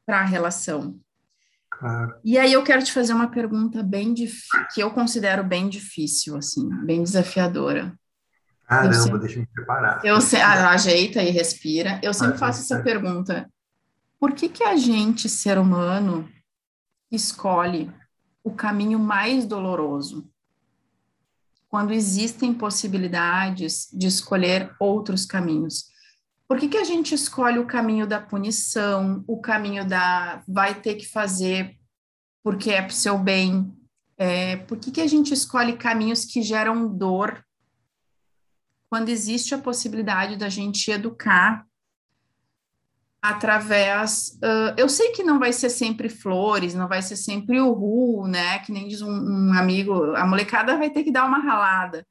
[0.06, 0.98] para a relação.
[1.70, 2.16] Claro.
[2.24, 6.70] E aí eu quero te fazer uma pergunta bem que eu considero bem difícil, assim,
[6.86, 7.94] bem desafiadora.
[8.66, 10.00] Caramba, sempre, deixa eu me preparar.
[10.06, 12.00] Eu se, ah, ajeita e respira.
[12.02, 13.52] Eu sempre faço essa pergunta:
[14.18, 16.26] por que que a gente, ser humano,
[17.16, 17.92] escolhe
[18.44, 20.30] o caminho mais doloroso.
[21.70, 25.92] Quando existem possibilidades de escolher outros caminhos.
[26.48, 30.96] por que, que a gente escolhe o caminho da punição, o caminho da vai ter
[30.96, 31.76] que fazer
[32.44, 33.74] porque é para o seu bem?
[34.18, 37.44] É, por que, que a gente escolhe caminhos que geram dor
[38.88, 41.66] quando existe a possibilidade da gente educar
[43.24, 44.38] através.
[44.44, 48.28] Uh, eu sei que não vai ser sempre flores, não vai ser sempre o ru,
[48.28, 48.60] né?
[48.60, 52.06] Que nem diz um, um, amigo, a molecada vai ter que dar uma ralada.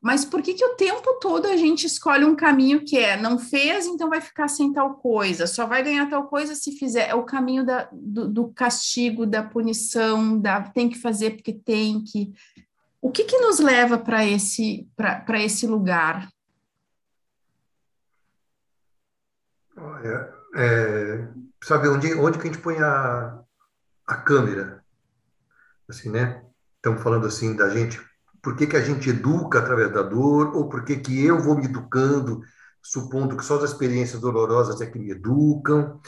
[0.00, 3.38] Mas por que, que o tempo todo a gente escolhe um caminho que é não
[3.38, 7.10] fez, então vai ficar sem tal coisa, só vai ganhar tal coisa se fizer?
[7.10, 12.02] É o caminho da, do, do castigo, da punição, da tem que fazer porque tem
[12.02, 12.32] que.
[13.02, 14.88] O que, que nos leva para esse,
[15.44, 16.28] esse lugar?
[19.76, 21.28] Olha, é,
[21.62, 23.40] sabe onde, onde que a gente põe a,
[24.06, 24.82] a câmera?
[25.88, 26.42] Assim, né?
[26.76, 28.00] Estamos falando assim da gente
[28.42, 31.56] por que, que a gente educa através da dor, ou por que, que eu vou
[31.56, 32.40] me educando,
[32.82, 36.00] supondo que só as experiências dolorosas é que me educam,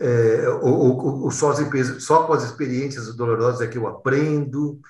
[0.00, 4.80] é, ou, ou, ou, só, as, só com as experiências dolorosas é que eu aprendo.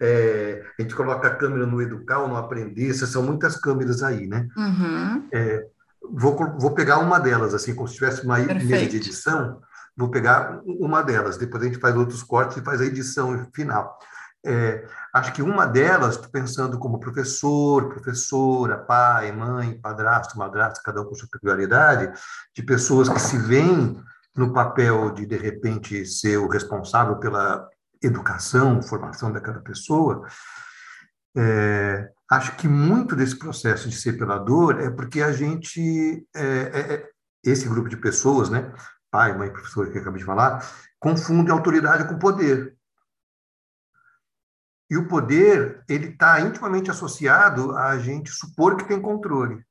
[0.00, 4.26] É, a gente coloca a câmera no educar ou no aprender, são muitas câmeras aí,
[4.26, 4.48] né?
[4.56, 5.28] Uhum.
[5.32, 5.66] É,
[6.12, 8.66] vou, vou pegar uma delas, assim, como se tivesse uma Perfeito.
[8.66, 9.60] mesa de edição,
[9.96, 13.98] vou pegar uma delas, depois a gente faz outros cortes e faz a edição final.
[14.44, 21.04] É, acho que uma delas, pensando como professor, professora, pai, mãe, padrasto, madrasto, cada um
[21.04, 22.10] com sua peculiaridade,
[22.54, 24.02] de pessoas que se veem
[24.34, 27.68] no papel de, de repente, ser o responsável pela
[28.02, 30.26] educação, formação daquela pessoa,
[31.36, 36.42] é, acho que muito desse processo de ser pela dor é porque a gente, é,
[36.42, 37.10] é, é
[37.44, 38.72] esse grupo de pessoas, né,
[39.10, 40.64] pai, mãe, professor, que eu acabei de falar,
[41.00, 42.76] confunde autoridade com poder.
[44.88, 49.64] E o poder, ele está intimamente associado a gente supor que tem controle.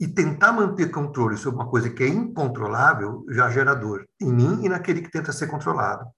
[0.00, 4.64] E tentar manter controle sobre uma coisa que é incontrolável já gera dor em mim
[4.64, 6.08] e naquele que tenta ser controlado.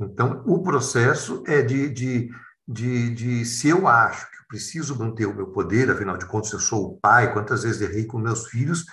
[0.00, 2.30] Então, o processo é de, de,
[2.66, 6.52] de, de se eu acho que eu preciso manter o meu poder, afinal de contas,
[6.52, 8.84] eu sou o pai, quantas vezes errei com meus filhos,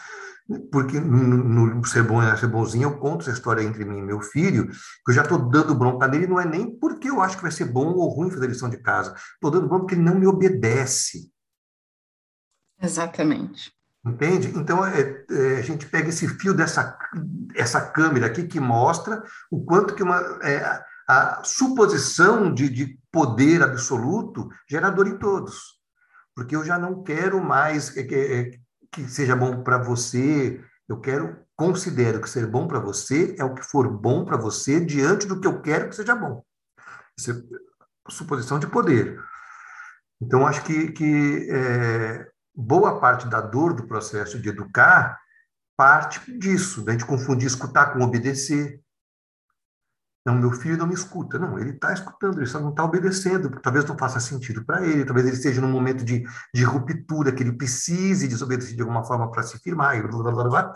[0.71, 4.21] porque no, no ser bom ser bonzinho eu conto essa história entre mim e meu
[4.21, 7.43] filho, que eu já estou dando bronca nele, não é nem porque eu acho que
[7.43, 10.15] vai ser bom ou ruim fazer lição de casa, estou dando bronca porque ele não
[10.15, 11.31] me obedece.
[12.81, 13.71] Exatamente.
[14.03, 14.47] Entende?
[14.55, 16.97] Então, é, é, a gente pega esse fio dessa
[17.53, 23.61] essa câmera aqui que mostra o quanto que uma, é, a suposição de, de poder
[23.61, 25.81] absoluto gera dor em todos.
[26.33, 31.37] Porque eu já não quero mais que, que, que seja bom para você, eu quero,
[31.53, 35.39] considero que ser bom para você é o que for bom para você diante do
[35.39, 36.43] que eu quero que seja bom.
[37.17, 39.21] Isso é suposição de poder.
[40.21, 45.19] Então, acho que, que é, boa parte da dor do processo de educar
[45.75, 48.79] parte disso, da gente confundir escutar com obedecer.
[50.25, 51.39] Não, meu filho não me escuta.
[51.39, 55.05] Não, ele está escutando, ele só não está obedecendo, talvez não faça sentido para ele,
[55.05, 59.31] talvez ele esteja num momento de, de ruptura, que ele precise desobedecer de alguma forma
[59.31, 59.97] para se firmar.
[59.97, 60.73] E blá, blá, blá,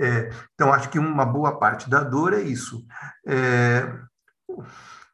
[0.00, 2.84] é, então, acho que uma boa parte da dor é isso.
[3.26, 3.92] É,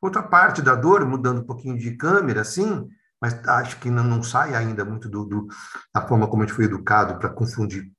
[0.00, 2.86] outra parte da dor, mudando um pouquinho de câmera, assim,
[3.20, 5.46] mas acho que não, não sai ainda muito do, do,
[5.94, 7.90] da forma como a gente foi educado para confundir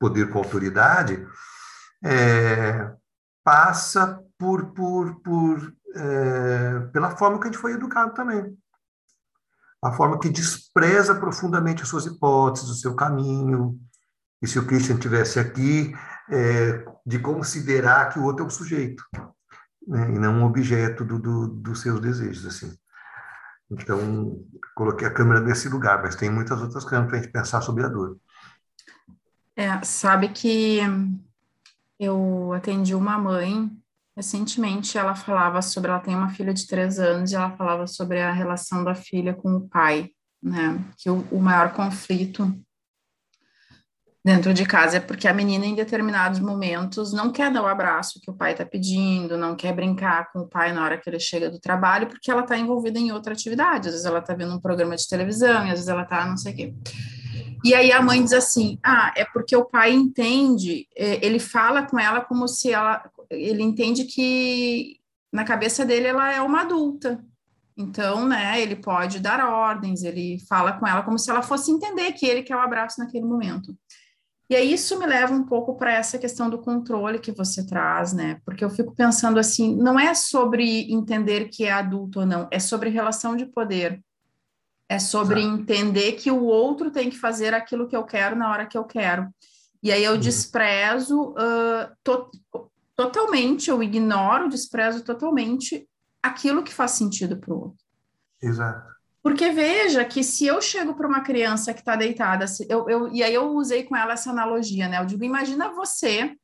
[0.00, 1.24] poder com autoridade,
[2.04, 2.90] é,
[3.44, 8.58] passa por, por, por é, pela forma que a gente foi educado também.
[9.80, 13.78] A forma que despreza profundamente as suas hipóteses, o seu caminho.
[14.42, 15.94] E se o Christian tivesse aqui,
[16.28, 19.04] é, de considerar que o outro é um sujeito,
[19.86, 22.44] né, e não um objeto do, do, dos seus desejos.
[22.44, 22.76] assim.
[23.70, 27.60] Então, coloquei a câmera nesse lugar, mas tem muitas outras câmeras para a gente pensar
[27.60, 28.18] sobre a dor.
[29.54, 30.80] É, sabe que
[31.98, 33.81] eu atendi uma mãe
[34.16, 38.20] recentemente, ela falava sobre, ela tem uma filha de três anos e ela falava sobre
[38.20, 40.10] a relação da filha com o pai,
[40.42, 40.78] né?
[40.98, 42.52] Que o, o maior conflito
[44.24, 48.20] dentro de casa é porque a menina em determinados momentos não quer dar o abraço
[48.20, 51.18] que o pai está pedindo, não quer brincar com o pai na hora que ele
[51.18, 53.88] chega do trabalho, porque ela está envolvida em outra atividade.
[53.88, 56.36] Às vezes ela está vendo um programa de televisão, e às vezes ela está não
[56.36, 56.74] sei o quê.
[57.64, 61.82] E aí a mãe diz assim: ah, é porque o pai entende, é, ele fala
[61.82, 63.02] com ela como se ela,
[63.32, 65.00] ele entende que
[65.32, 67.24] na cabeça dele ela é uma adulta.
[67.76, 72.12] Então, né, ele pode dar ordens, ele fala com ela como se ela fosse entender
[72.12, 73.74] que ele quer o abraço naquele momento.
[74.50, 78.12] E aí isso me leva um pouco para essa questão do controle que você traz,
[78.12, 78.38] né?
[78.44, 82.58] Porque eu fico pensando assim, não é sobre entender que é adulto ou não, é
[82.58, 84.02] sobre relação de poder
[84.90, 85.56] É sobre Exato.
[85.56, 88.84] entender que o outro tem que fazer aquilo que eu quero na hora que eu
[88.84, 89.32] quero.
[89.82, 90.20] E aí eu uhum.
[90.20, 92.30] desprezo uh, to
[92.96, 95.88] totalmente, eu ignoro, desprezo totalmente
[96.22, 97.84] aquilo que faz sentido para o outro.
[98.40, 98.92] Exato.
[99.22, 103.22] Porque veja que se eu chego para uma criança que está deitada, eu, eu, e
[103.22, 105.00] aí eu usei com ela essa analogia, né?
[105.00, 106.36] Eu digo, imagina você,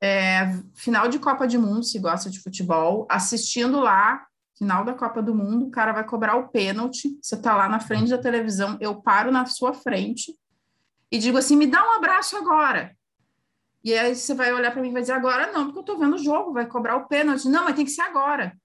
[0.00, 4.26] é, final de Copa de Mundo, se gosta de futebol, assistindo lá
[4.58, 7.78] final da Copa do Mundo, o cara vai cobrar o pênalti, você está lá na
[7.78, 10.34] frente da televisão, eu paro na sua frente
[11.12, 12.96] e digo assim, me dá um abraço agora.
[13.84, 15.98] E aí você vai olhar para mim e vai dizer, agora não, porque eu estou
[15.98, 17.48] vendo o jogo, vai cobrar o pênalti.
[17.48, 18.56] Não, mas tem que ser agora.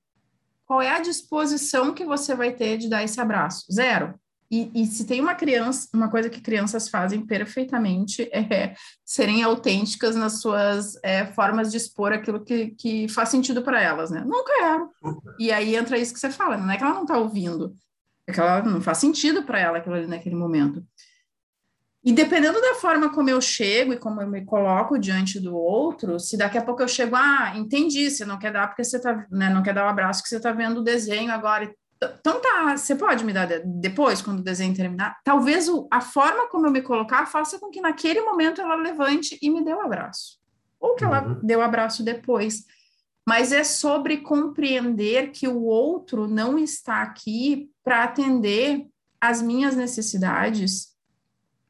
[0.66, 3.66] Qual é a disposição que você vai ter de dar esse abraço?
[3.72, 4.14] Zero.
[4.54, 10.16] E, e, se tem uma criança, uma coisa que crianças fazem perfeitamente é serem autênticas
[10.16, 14.24] nas suas é, formas de expor aquilo que, que faz sentido para elas, né?
[14.24, 14.92] Não quero.
[15.40, 17.74] E aí entra isso que você fala, não é que ela não está ouvindo,
[18.28, 20.86] é que ela não faz sentido para ela aquilo ali naquele momento.
[22.04, 26.20] E dependendo da forma como eu chego e como eu me coloco diante do outro,
[26.20, 29.26] se daqui a pouco eu chego, ah, entendi, você não quer dar porque você tá,
[29.32, 31.74] né, não quer dar o um abraço que você está vendo o desenho agora
[32.20, 35.18] então tá, você pode me dar depois, quando o desenho terminar?
[35.24, 39.38] Talvez o, a forma como eu me colocar faça com que naquele momento ela levante
[39.42, 40.38] e me dê o um abraço.
[40.80, 41.40] Ou que ela uhum.
[41.42, 42.66] dê o um abraço depois.
[43.28, 48.86] Mas é sobre compreender que o outro não está aqui para atender
[49.22, 50.93] as minhas necessidades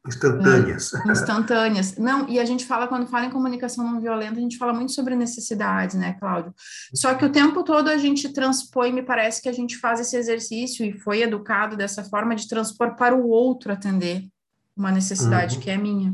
[0.05, 0.93] Instantâneas.
[0.93, 1.97] É, instantâneas.
[1.97, 4.91] Não, e a gente fala, quando fala em comunicação não violenta, a gente fala muito
[4.91, 6.53] sobre necessidades, né, Cláudio?
[6.93, 10.17] Só que o tempo todo a gente transpõe, me parece que a gente faz esse
[10.17, 14.27] exercício e foi educado dessa forma de transpor para o outro atender
[14.75, 15.61] uma necessidade uhum.
[15.61, 16.13] que é minha.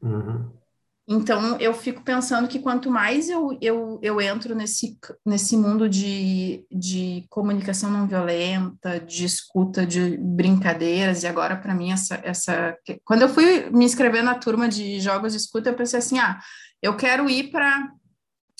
[0.00, 0.61] Uhum.
[1.14, 6.64] Então, eu fico pensando que quanto mais eu, eu, eu entro nesse, nesse mundo de,
[6.72, 12.74] de comunicação não violenta, de escuta, de brincadeiras, e agora, para mim, essa, essa.
[13.04, 16.40] Quando eu fui me inscrever na turma de jogos de escuta, eu pensei assim: ah,
[16.80, 17.92] eu quero ir para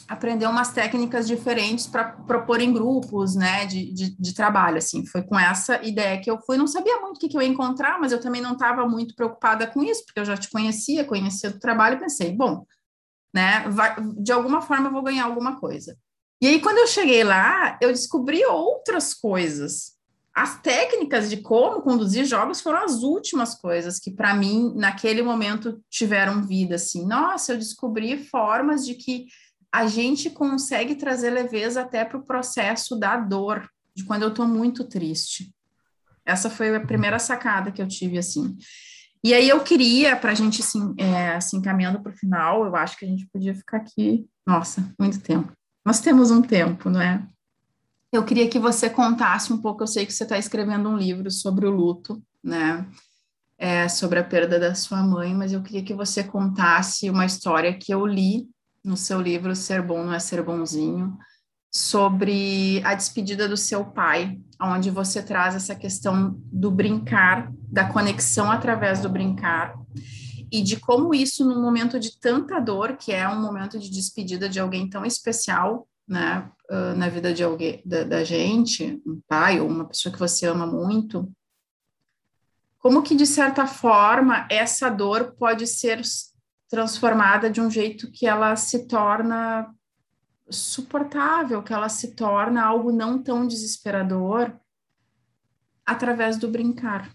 [0.08, 5.22] aprender umas técnicas diferentes para propor em grupos, né, de, de, de, trabalho, assim, foi
[5.22, 7.98] com essa ideia que eu fui, não sabia muito o que, que eu ia encontrar,
[8.00, 11.50] mas eu também não estava muito preocupada com isso, porque eu já te conhecia, conhecia
[11.50, 12.64] do trabalho, pensei, bom,
[13.34, 15.96] né, vai, de alguma forma eu vou ganhar alguma coisa.
[16.42, 19.92] E aí, quando eu cheguei lá, eu descobri outras coisas.
[20.34, 25.80] As técnicas de como conduzir jogos foram as últimas coisas que, para mim, naquele momento,
[25.88, 27.06] tiveram vida, assim.
[27.06, 29.26] Nossa, eu descobri formas de que
[29.72, 34.46] a gente consegue trazer leveza até para o processo da dor, de quando eu estou
[34.46, 35.52] muito triste.
[36.26, 38.56] Essa foi a primeira sacada que eu tive, assim.
[39.24, 42.76] E aí eu queria, para a gente, assim, é, assim, caminhando para o final, eu
[42.76, 45.52] acho que a gente podia ficar aqui, nossa, muito tempo.
[45.84, 47.26] Nós temos um tempo, não é?
[48.12, 51.30] Eu queria que você contasse um pouco, eu sei que você está escrevendo um livro
[51.30, 52.86] sobre o luto, né?
[53.56, 57.72] É, sobre a perda da sua mãe, mas eu queria que você contasse uma história
[57.72, 58.48] que eu li
[58.84, 61.16] no seu livro Ser Bom Não É Ser Bonzinho,
[61.70, 68.50] sobre a despedida do seu pai, onde você traz essa questão do brincar, da conexão
[68.50, 69.74] através do brincar,
[70.50, 74.50] e de como isso, num momento de tanta dor, que é um momento de despedida
[74.50, 76.50] de alguém tão especial, né,
[76.96, 80.66] na vida de alguém, da, da gente, um pai ou uma pessoa que você ama
[80.66, 81.32] muito,
[82.78, 86.02] como que, de certa forma, essa dor pode ser
[86.72, 89.70] transformada de um jeito que ela se torna
[90.48, 94.50] suportável, que ela se torna algo não tão desesperador
[95.84, 97.10] através do brincar.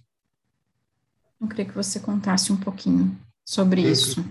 [1.42, 4.24] Eu queria que você contasse um pouquinho sobre isso.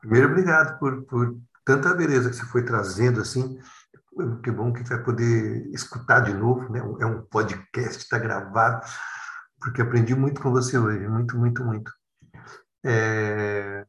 [0.00, 3.56] Primeiro, obrigado por, por tanta beleza que você foi trazendo assim.
[4.42, 6.80] Que bom que vai poder escutar de novo, né?
[7.00, 8.84] É um podcast, está gravado,
[9.60, 11.92] porque aprendi muito com você hoje, muito, muito, muito.
[12.84, 13.86] É,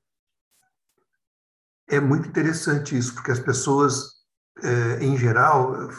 [1.88, 4.16] é muito interessante isso, porque as pessoas,
[4.64, 5.90] é, em geral,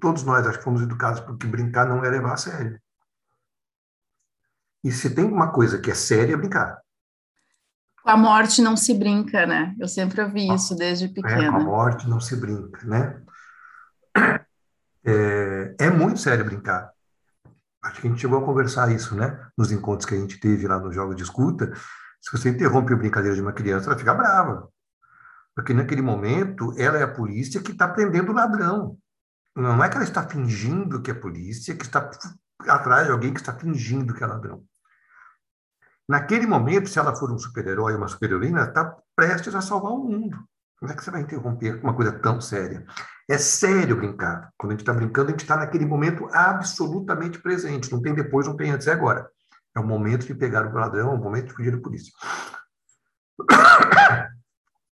[0.00, 2.80] todos nós acho que fomos educados porque brincar não é levar a sério.
[4.84, 6.80] E se tem uma coisa que é séria, é brincar.
[8.02, 9.74] Com a morte não se brinca, né?
[9.78, 11.44] Eu sempre ouvi isso desde pequena.
[11.44, 13.22] É, com a morte não se brinca, né?
[15.04, 16.90] É, é muito sério brincar.
[17.82, 19.48] Acho que a gente chegou a conversar isso, né?
[19.56, 21.72] Nos encontros que a gente teve lá no jogo de escuta.
[22.20, 24.68] Se você interrompe a brincadeira de uma criança, ela fica brava.
[25.58, 28.96] Porque naquele momento ela é a polícia que está prendendo o ladrão.
[29.56, 32.08] Não é que ela está fingindo que é polícia, que está
[32.68, 34.62] atrás de alguém que está fingindo que é ladrão.
[36.08, 40.38] Naquele momento, se ela for um super-herói, uma super-heroína, está prestes a salvar o mundo.
[40.78, 42.86] Como é que você vai interromper uma coisa tão séria?
[43.28, 44.52] É sério brincar.
[44.56, 47.90] Quando a gente está brincando, a gente está naquele momento absolutamente presente.
[47.90, 49.28] Não tem depois, não tem antes, é agora.
[49.76, 52.12] É o momento de pegar o ladrão, é o momento de fugir da polícia.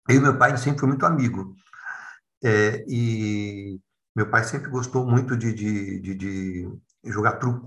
[0.08, 1.54] Eu e meu pai sempre foi muito amigo.
[2.44, 3.80] É, e
[4.14, 6.68] meu pai sempre gostou muito de, de, de, de
[7.04, 7.66] jogar truco.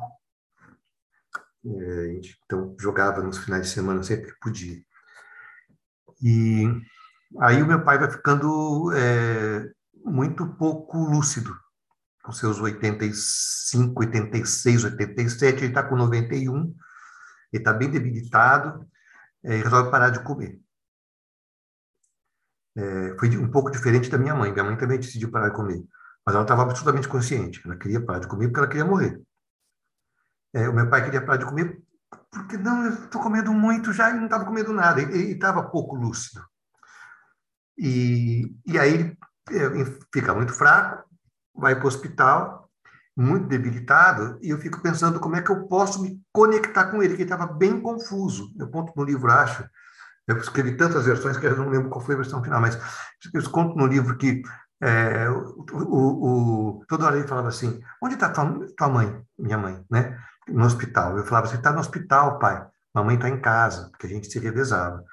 [1.65, 4.81] É, então, jogava nos finais de semana sempre que podia.
[6.21, 6.65] E
[7.39, 9.69] aí o meu pai vai ficando é,
[10.05, 11.53] muito pouco lúcido,
[12.23, 16.73] com seus 85, 86, 87, ele está com 91, ele
[17.53, 18.87] está bem debilitado,
[19.43, 20.59] é, resolve parar de comer.
[22.79, 24.53] É, foi um pouco diferente da minha mãe.
[24.53, 25.83] Minha mãe também decidiu parar de comer,
[26.25, 27.61] mas ela estava absolutamente consciente.
[27.65, 29.21] Ela queria parar de comer porque ela queria morrer.
[30.53, 31.81] É, o meu pai queria parar de comer
[32.31, 35.01] porque não, eu estou comendo muito já e não estava comendo nada.
[35.01, 36.41] Ele estava pouco lúcido.
[37.77, 39.17] E, e aí
[39.49, 41.03] é, fica muito fraco,
[41.55, 42.69] vai para o hospital,
[43.15, 47.17] muito debilitado, e eu fico pensando como é que eu posso me conectar com ele,
[47.17, 48.53] que estava bem confuso.
[48.57, 49.67] Eu conto no livro, acho,
[50.29, 52.79] eu escrevi tantas versões que eu não lembro qual foi a versão final, mas
[53.33, 54.41] eu conto no livro que
[54.81, 59.57] é, o, o, o, toda hora ele falava assim, onde está tua, tua mãe, minha
[59.57, 60.17] mãe, né?
[60.47, 61.17] No hospital.
[61.17, 62.65] Eu falava, você está no hospital, pai.
[62.93, 65.03] Mamãe está em casa, porque a gente se revezava.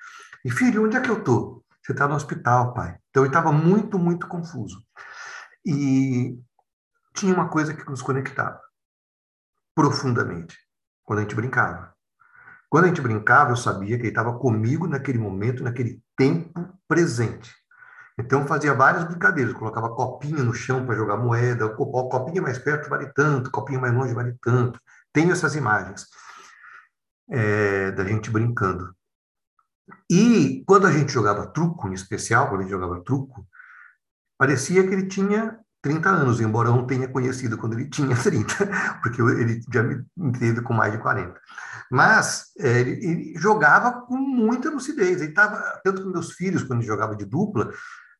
[0.44, 1.64] E filho, onde é que eu estou?
[1.82, 2.96] Você está no hospital, pai.
[3.10, 4.82] Então ele estava muito, muito confuso.
[5.64, 6.38] E
[7.14, 8.60] tinha uma coisa que nos conectava
[9.74, 10.56] profundamente
[11.04, 11.95] quando a gente brincava.
[12.68, 17.54] Quando a gente brincava, eu sabia que ele estava comigo naquele momento, naquele tempo presente.
[18.18, 23.12] Então fazia várias brincadeiras, colocava copinha no chão para jogar moeda, copinha mais perto vale
[23.12, 24.80] tanto, copinha mais longe vale tanto.
[25.12, 26.06] Tenho essas imagens
[27.30, 28.94] é, da gente brincando.
[30.10, 33.46] E quando a gente jogava truco, em especial, quando a gente jogava truco,
[34.38, 39.00] parecia que ele tinha 30 anos, embora eu não tenha conhecido quando ele tinha 30,
[39.02, 40.04] porque ele já me
[40.38, 41.40] teve com mais de 40.
[41.90, 45.20] Mas é, ele, ele, jogava com muita lucidez.
[45.20, 47.72] Ele estava, tanto que meus filhos, quando jogava de dupla,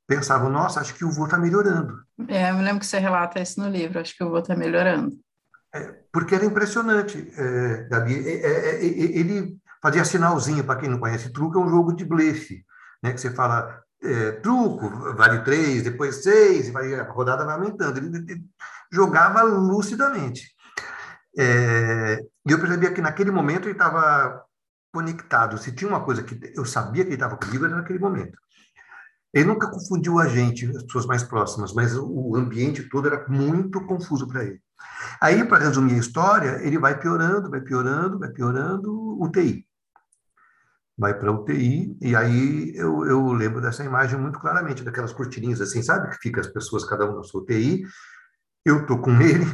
[0.07, 2.03] pensavam: nossa, acho que o vô está melhorando.
[2.29, 4.55] É, eu me lembro que você relata isso no livro, acho que o vô está
[4.55, 5.17] melhorando.
[5.75, 8.29] É, porque era impressionante, é, Gabi.
[8.29, 12.05] É, é, é, ele fazia sinalzinho, para quem não conhece, truco é um jogo de
[12.05, 12.64] blefe,
[13.03, 13.12] né?
[13.12, 17.99] que você fala é, truco, vale três, depois seis, vai, a rodada vai aumentando.
[17.99, 18.45] Ele, ele
[18.93, 20.56] jogava lucidamente.
[21.39, 24.43] É, e eu percebia que naquele momento ele estava
[24.93, 25.59] conectado.
[25.59, 28.39] Se tinha uma coisa que eu sabia que ele estava comigo, era naquele momento.
[29.34, 33.84] Ele nunca confundiu a gente, as pessoas mais próximas, mas o ambiente todo era muito
[33.84, 34.61] confuso para ele.
[35.20, 39.66] Aí, para resumir a história, ele vai piorando, vai piorando, vai piorando, UTI.
[40.97, 45.82] Vai para UTI, e aí eu, eu lembro dessa imagem muito claramente, daquelas cortininhas assim,
[45.82, 46.09] sabe?
[46.09, 47.84] Que fica as pessoas, cada um na sua UTI,
[48.64, 49.45] eu estou com ele,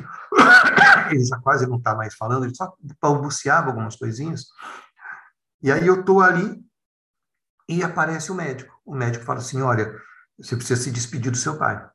[1.13, 4.47] ele já quase não está mais falando, ele só balbuciava algumas coisinhas,
[5.63, 6.65] e aí eu estou ali,
[7.69, 8.77] e aparece o médico.
[8.85, 9.95] O médico fala assim, olha,
[10.39, 11.89] você precisa se despedir do seu pai.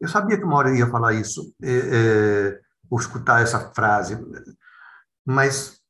[0.00, 4.18] Eu sabia que uma hora eu ia falar isso, é, é, ou escutar essa frase,
[5.24, 5.80] mas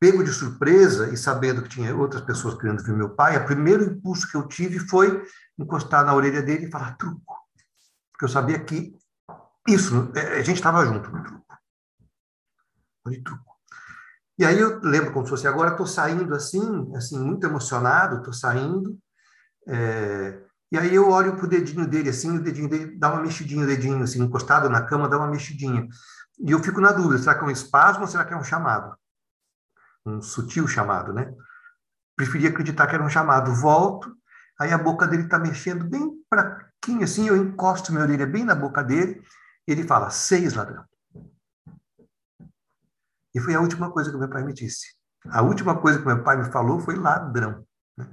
[0.00, 3.84] pego de surpresa e sabendo que tinha outras pessoas querendo ver meu pai, o primeiro
[3.84, 5.22] impulso que eu tive foi
[5.58, 7.42] encostar na orelha dele e falar truco
[8.22, 8.96] porque eu sabia que
[9.68, 11.46] isso, é, a gente estava junto no truco.
[13.24, 13.52] Truco.
[14.38, 18.32] E aí eu lembro como se fosse agora, estou saindo assim, assim, muito emocionado, estou
[18.32, 18.98] saindo,
[19.68, 23.22] é, e aí eu olho para o dedinho dele, assim, o dedinho dele dá uma
[23.22, 25.86] mexidinha, o dedinho, assim, encostado na cama, dá uma mexidinha.
[26.40, 28.42] E eu fico na dúvida, será que é um espasmo ou será que é um
[28.42, 28.96] chamado?
[30.04, 31.32] Um sutil chamado, né?
[32.16, 33.54] Preferia acreditar que era um chamado.
[33.54, 34.16] Volto,
[34.58, 38.44] aí a boca dele está mexendo bem para pouquinho assim, eu encosto minha orelha bem
[38.44, 39.22] na boca dele,
[39.66, 40.84] ele fala, seis ladrão.
[43.34, 44.94] E foi a última coisa que meu pai me disse.
[45.28, 47.64] A última coisa que meu pai me falou foi ladrão.
[47.96, 48.08] Né?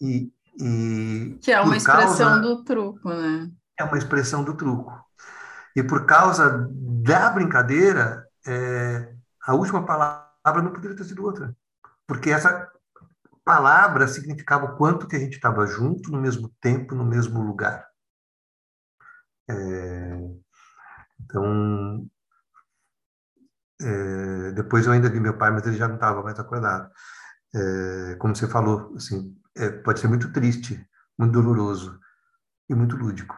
[0.00, 3.50] E, e que é uma expressão causa, do truco, né?
[3.78, 4.92] É uma expressão do truco.
[5.74, 11.56] E por causa da brincadeira, é, a última palavra não poderia ter sido outra.
[12.06, 12.68] Porque essa
[13.44, 17.86] palavra significava o quanto que a gente estava junto, no mesmo tempo, no mesmo lugar.
[19.48, 20.18] É,
[21.28, 22.08] então,
[23.82, 26.90] é, depois eu ainda vi meu pai, mas ele já não estava mais acordado.
[27.54, 30.82] É, como você falou, assim, é, pode ser muito triste,
[31.18, 32.00] muito doloroso
[32.68, 33.36] e muito lúdico.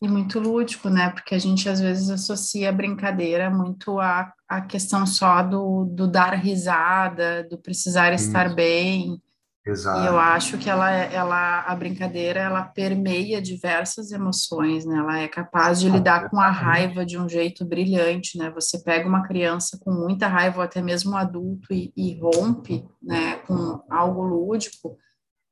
[0.00, 1.10] E muito lúdico, né?
[1.10, 6.06] Porque a gente às vezes associa a brincadeira muito à, à questão só do, do
[6.08, 8.56] dar risada, do precisar estar Isso.
[8.56, 9.22] bem.
[9.66, 10.02] Exato.
[10.02, 14.98] E eu acho que ela, ela, a brincadeira, ela permeia diversas emoções, né?
[14.98, 18.50] Ela é capaz de lidar com a raiva de um jeito brilhante, né?
[18.50, 22.86] Você pega uma criança com muita raiva, ou até mesmo um adulto, e, e rompe,
[23.02, 24.98] né, com algo lúdico,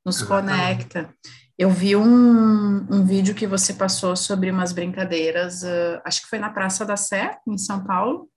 [0.05, 0.89] nos Exatamente.
[0.89, 1.15] conecta.
[1.59, 6.39] Eu vi um, um vídeo que você passou sobre umas brincadeiras, uh, acho que foi
[6.39, 8.29] na Praça da Sé, em São Paulo,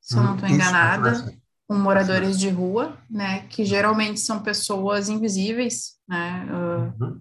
[0.00, 1.38] se eu não estou hum, enganada
[1.68, 7.20] com moradores de rua, né, que geralmente são pessoas invisíveis, né, uhum.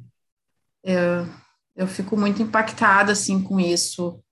[0.81, 1.27] eu,
[1.75, 4.23] eu fico muito impactada, assim, com isso,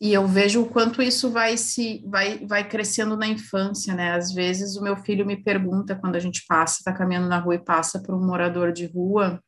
[0.00, 4.32] e eu vejo o quanto isso vai se, vai, vai crescendo na infância, né, às
[4.32, 7.64] vezes o meu filho me pergunta, quando a gente passa, está caminhando na rua e
[7.64, 9.42] passa por um morador de rua,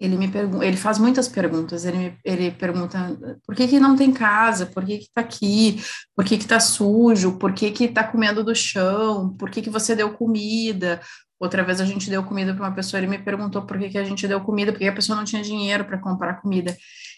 [0.00, 3.94] ele me pergunta, ele faz muitas perguntas, ele, me, ele pergunta por que, que não
[3.94, 5.78] tem casa, por que que tá aqui,
[6.16, 9.68] por que que tá sujo, por que que tá comendo do chão, por que que
[9.68, 11.02] você deu comida,
[11.38, 13.98] outra vez a gente deu comida para uma pessoa, ele me perguntou por que que
[13.98, 16.74] a gente deu comida, porque a pessoa não tinha dinheiro para comprar comida,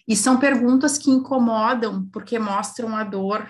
[0.09, 3.47] e são perguntas que incomodam, porque mostram a dor,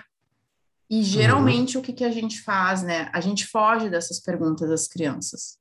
[0.87, 1.81] e geralmente uhum.
[1.81, 5.57] o que que a gente faz, né, a gente foge dessas perguntas das crianças,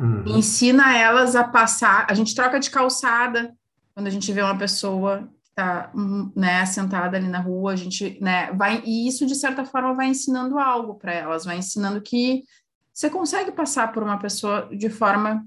[0.00, 0.24] Uhum.
[0.26, 2.06] Ensina elas a passar.
[2.08, 3.54] A gente troca de calçada
[3.94, 7.72] quando a gente vê uma pessoa que está hum, né, sentada ali na rua.
[7.72, 8.82] A gente né, vai.
[8.84, 12.44] E isso, de certa forma, vai ensinando algo para elas, vai ensinando que
[12.92, 15.46] você consegue passar por uma pessoa de forma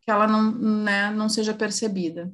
[0.00, 2.32] que ela não, né, não seja percebida.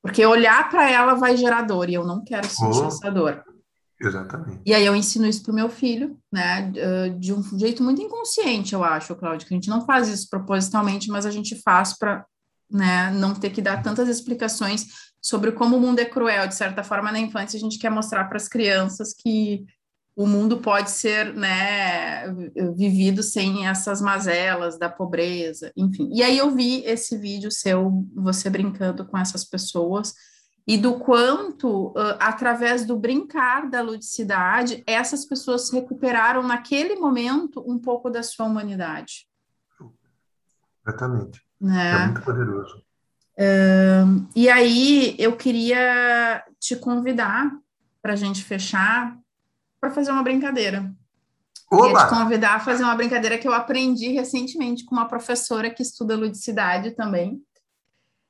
[0.00, 2.86] Porque olhar para ela vai gerar dor, e eu não quero sentir oh.
[2.86, 3.44] essa dor.
[4.00, 4.60] Exatamente.
[4.64, 6.70] E aí eu ensino isso para o meu filho, né,
[7.18, 11.08] de um jeito muito inconsciente, eu acho, Cláudio, que a gente não faz isso propositalmente,
[11.08, 12.24] mas a gente faz para
[12.70, 14.86] né, não ter que dar tantas explicações
[15.20, 18.24] sobre como o mundo é cruel, de certa forma, na infância a gente quer mostrar
[18.26, 19.64] para as crianças que
[20.14, 22.28] o mundo pode ser, né,
[22.76, 26.10] vivido sem essas mazelas da pobreza, enfim.
[26.12, 30.14] E aí eu vi esse vídeo seu, você brincando com essas pessoas,
[30.68, 38.10] e do quanto, através do brincar da ludicidade, essas pessoas recuperaram naquele momento um pouco
[38.10, 39.26] da sua humanidade.
[40.86, 41.42] Exatamente.
[41.58, 41.90] Né?
[41.90, 42.82] É muito poderoso.
[44.36, 47.50] E aí eu queria te convidar
[48.02, 49.16] para a gente fechar
[49.80, 50.92] para fazer uma brincadeira.
[51.70, 51.86] Oba!
[51.86, 55.82] Queria te convidar a fazer uma brincadeira que eu aprendi recentemente com uma professora que
[55.82, 57.42] estuda ludicidade também.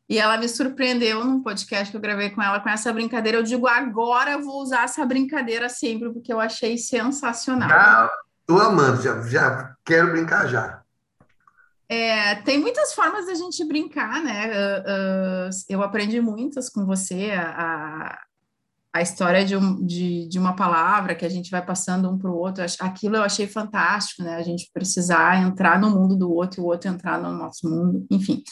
[0.08, 3.38] E ela me surpreendeu num podcast que eu gravei com ela com essa brincadeira.
[3.38, 7.68] Eu digo, agora vou usar essa brincadeira sempre, porque eu achei sensacional.
[7.68, 8.10] Já
[8.46, 10.82] tô amando, já, já quero brincar já.
[11.90, 14.48] É, tem muitas formas da gente brincar, né?
[14.48, 18.18] Uh, uh, eu aprendi muitas com você, a,
[18.98, 22.30] a história de, um, de, de, uma palavra que a gente vai passando um para
[22.30, 24.36] o outro, aquilo eu achei fantástico, né?
[24.36, 28.06] A gente precisar entrar no mundo do outro e o outro entrar no nosso mundo,
[28.10, 28.42] enfim.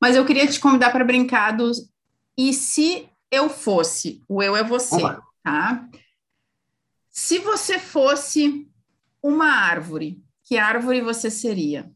[0.00, 1.90] Mas eu queria te convidar para brincar dos.
[2.36, 5.20] E se eu fosse, o eu é você, Olá.
[5.42, 5.88] tá?
[7.10, 8.68] Se você fosse
[9.22, 11.90] uma árvore, que árvore você seria?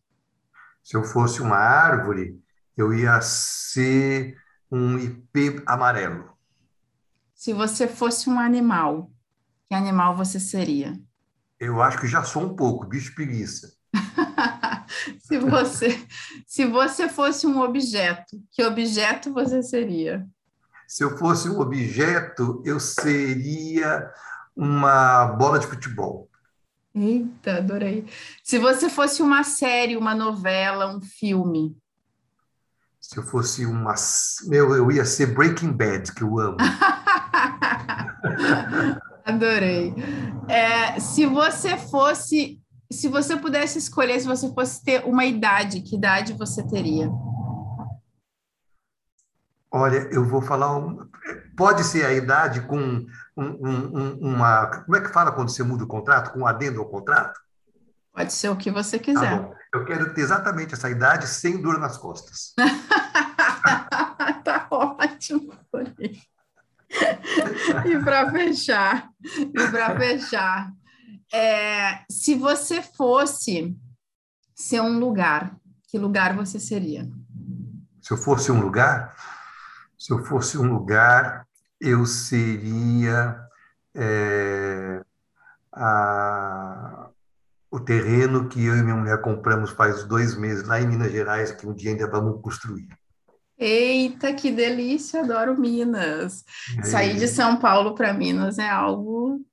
[0.83, 2.41] Se eu fosse uma árvore,
[2.77, 4.37] eu ia ser
[4.71, 6.38] um ipê amarelo.
[7.39, 9.13] Se você fosse um animal,
[9.69, 11.01] que animal você seria?
[11.61, 13.73] Eu acho que já sou um pouco, bicho preguiça.
[15.23, 16.05] se você
[16.45, 20.27] se você fosse um objeto, que objeto você seria?
[20.89, 24.13] Se eu fosse um objeto, eu seria
[24.57, 26.29] uma bola de futebol.
[26.93, 28.05] Eita, adorei.
[28.43, 31.77] Se você fosse uma série, uma novela, um filme.
[33.01, 33.95] Se eu fosse uma.
[34.47, 36.57] Meu, eu ia ser Breaking Bad, que eu amo.
[39.25, 39.95] Adorei.
[40.49, 42.61] É, se você fosse,
[42.91, 47.11] se você pudesse escolher, se você fosse ter uma idade, que idade você teria?
[49.71, 50.77] Olha, eu vou falar.
[50.77, 51.07] Um,
[51.57, 53.07] pode ser a idade com
[53.37, 54.67] um, um, uma.
[54.67, 56.33] Como é que fala quando você muda o contrato?
[56.33, 57.39] Com um adendo ao contrato?
[58.13, 59.43] Pode ser o que você quiser.
[59.43, 62.55] Tá eu quero ter exatamente essa idade sem dor nas costas.
[64.43, 65.53] tá ótimo.
[67.87, 70.73] E para fechar, e para fechar,
[71.33, 73.77] é, se você fosse
[74.55, 75.57] ser um lugar,
[75.89, 77.09] que lugar você seria?
[78.01, 79.15] Se eu fosse um lugar,
[79.99, 81.47] se eu fosse um lugar,
[81.81, 83.39] eu seria
[83.95, 85.03] é,
[85.73, 87.11] a,
[87.71, 91.53] o terreno que eu e minha mulher compramos faz dois meses lá em Minas Gerais,
[91.53, 92.89] que um dia ainda vamos construir.
[93.59, 96.45] Eita, que delícia, adoro Minas.
[96.79, 96.83] É.
[96.85, 99.45] Sair de São Paulo para Minas é algo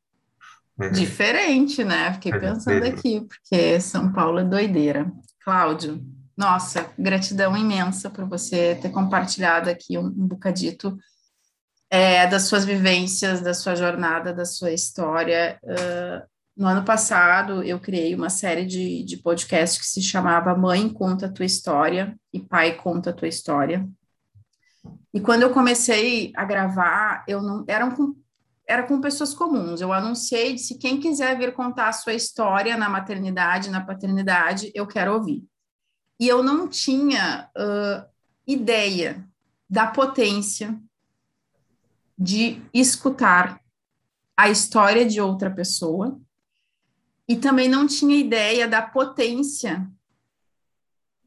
[0.80, 0.90] é.
[0.90, 2.14] diferente, né?
[2.14, 3.00] Fiquei é pensando diferente.
[3.00, 5.12] aqui, porque São Paulo é doideira.
[5.44, 6.04] Cláudio,
[6.36, 10.98] Nossa, gratidão imensa por você ter compartilhado aqui um, um bocadito
[11.90, 15.60] é, das suas vivências, da sua jornada, da sua história.
[15.64, 20.88] Uh, no ano passado, eu criei uma série de, de podcasts que se chamava Mãe
[20.88, 23.88] Conta a Tua História e Pai Conta a Tua História.
[25.14, 28.16] E quando eu comecei a gravar, eu não eram
[28.68, 29.80] era com pessoas comuns.
[29.80, 34.88] Eu anunciei, disse quem quiser vir contar a sua história na maternidade, na paternidade, eu
[34.88, 35.44] quero ouvir.
[36.20, 38.10] E eu não tinha uh,
[38.48, 39.24] ideia
[39.70, 40.80] da potência
[42.18, 43.62] de escutar
[44.36, 46.20] a história de outra pessoa
[47.28, 49.88] e também não tinha ideia da potência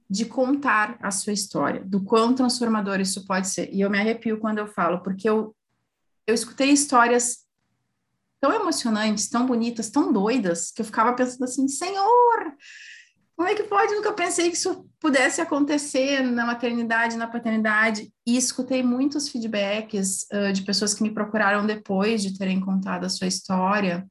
[0.08, 3.68] de contar a sua história, do quão transformador isso pode ser.
[3.72, 5.54] E eu me arrepio quando eu falo, porque eu,
[6.26, 7.46] eu escutei histórias
[8.40, 12.54] tão emocionantes, tão bonitas, tão doidas, que eu ficava pensando assim: Senhor,
[13.36, 13.94] como é que pode?
[13.94, 18.12] nunca pensei que isso pudesse acontecer na maternidade, na paternidade.
[18.26, 23.08] E escutei muitos feedbacks uh, de pessoas que me procuraram depois de terem contado a
[23.08, 24.06] sua história,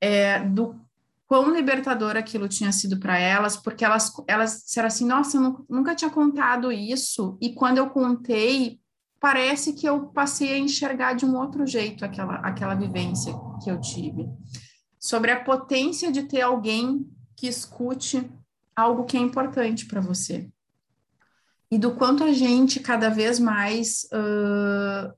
[0.00, 0.74] é, do
[1.32, 5.94] quão libertador aquilo tinha sido para elas, porque elas, elas disseram assim: Nossa, eu nunca
[5.94, 7.38] tinha contado isso.
[7.40, 8.78] E quando eu contei,
[9.18, 13.32] parece que eu passei a enxergar de um outro jeito aquela, aquela vivência
[13.64, 14.28] que eu tive.
[15.00, 18.30] Sobre a potência de ter alguém que escute
[18.76, 20.50] algo que é importante para você.
[21.70, 25.10] E do quanto a gente cada vez mais uh,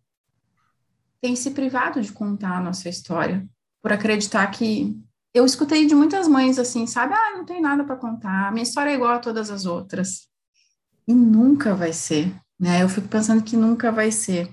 [1.20, 3.44] tem se privado de contar a nossa história,
[3.82, 4.96] por acreditar que.
[5.34, 7.12] Eu escutei de muitas mães assim, sabe?
[7.12, 10.28] Ah, não tem nada para contar, minha história é igual a todas as outras.
[11.06, 12.82] E nunca vai ser, né?
[12.82, 14.50] Eu fico pensando que nunca vai ser.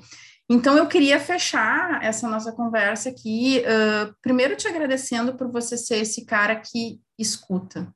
[0.49, 5.97] Então, eu queria fechar essa nossa conversa aqui, uh, primeiro te agradecendo por você ser
[5.97, 7.87] esse cara que escuta,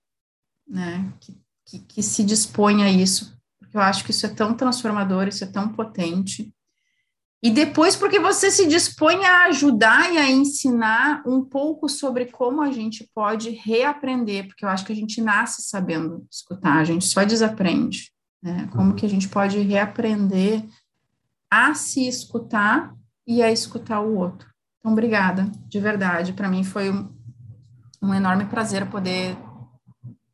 [0.65, 1.11] né?
[1.19, 5.27] Que, que, que, se dispõe a isso, porque eu acho que isso é tão transformador,
[5.27, 6.54] isso é tão potente.
[7.43, 12.61] E depois, porque você se dispõe a ajudar e a ensinar um pouco sobre como
[12.61, 17.05] a gente pode reaprender, porque eu acho que a gente nasce sabendo escutar, a gente
[17.05, 18.11] só desaprende.
[18.41, 18.67] Né?
[18.71, 18.95] Como uhum.
[18.95, 20.63] que a gente pode reaprender
[21.49, 22.95] a se escutar
[23.27, 24.47] e a escutar o outro.
[24.79, 26.33] Então, obrigada, de verdade.
[26.33, 27.11] Para mim foi um,
[28.03, 29.35] um, enorme prazer poder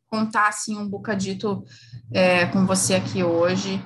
[0.08, 1.64] contar assim um bocadito
[2.12, 3.82] é, com você aqui hoje.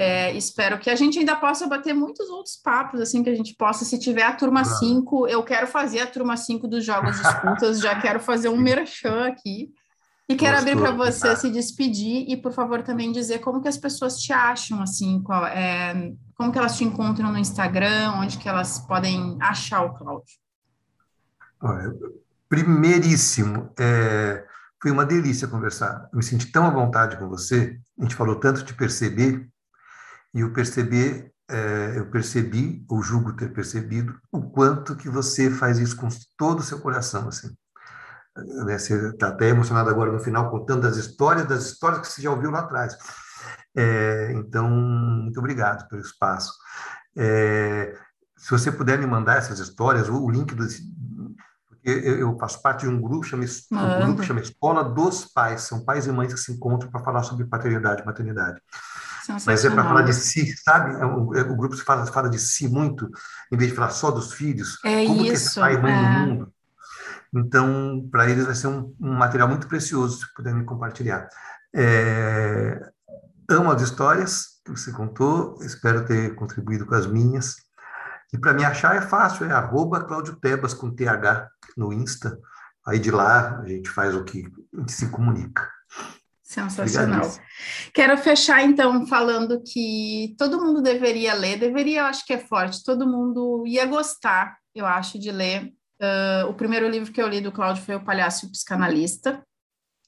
[0.00, 3.56] É, espero que a gente ainda possa bater muitos outros papos, assim, que a gente
[3.56, 7.26] possa, se tiver a turma 5, eu quero fazer a turma 5 dos Jogos de
[7.26, 9.72] Escutas, já quero fazer um merchan aqui.
[10.28, 11.36] E quero Gostou, abrir para você tá.
[11.36, 15.44] se despedir e, por favor, também dizer como que as pessoas te acham, assim, qual,
[15.46, 20.36] é, como que elas te encontram no Instagram, onde que elas podem achar o Cláudio.
[21.60, 21.92] Olha,
[22.48, 24.44] primeiríssimo, é,
[24.80, 26.08] foi uma delícia conversar.
[26.12, 29.48] Eu me senti tão à vontade com você, a gente falou tanto de perceber,
[30.34, 35.78] e eu perceber, é, eu percebi, ou julgo ter percebido, o quanto que você faz
[35.78, 37.48] isso com todo o seu coração, assim
[38.64, 42.22] né, você está até emocionado agora no final, contando as histórias, das histórias que você
[42.22, 42.96] já ouviu lá atrás.
[43.76, 46.52] É, então, muito obrigado pelo espaço.
[47.16, 47.96] É,
[48.36, 50.66] se você puder me mandar essas histórias, o, o link do.
[51.68, 55.62] Porque eu, eu, faço parte de um grupo, chama, um grupo chama Escola dos Pais,
[55.62, 58.60] são pais e mães que se encontram para falar sobre paternidade e maternidade.
[59.46, 60.94] Mas é para falar de si, sabe?
[60.94, 63.10] É, o, é, o grupo se fala, fala de si muito,
[63.52, 64.78] em vez de falar só dos filhos.
[64.84, 66.02] É como isso, que é pai e mãe é.
[66.02, 66.52] no mundo.
[67.34, 71.28] Então, para eles vai ser um, um, material muito precioso, se puderem compartilhar.
[71.74, 72.80] É,
[73.48, 77.56] amo as histórias que você contou, espero ter contribuído com as minhas.
[78.32, 82.38] E para me achar é fácil, é arroba Claudio Tebas com TH no Insta.
[82.86, 85.68] Aí de lá a gente faz o que a gente se comunica.
[86.48, 87.30] Sensacional.
[87.92, 92.82] Quero fechar então falando que todo mundo deveria ler, deveria, eu acho que é forte,
[92.82, 97.40] todo mundo ia gostar, eu acho, de ler Uh, o primeiro livro que eu li
[97.40, 99.44] do Cláudio foi O Palhaço e o Psicanalista.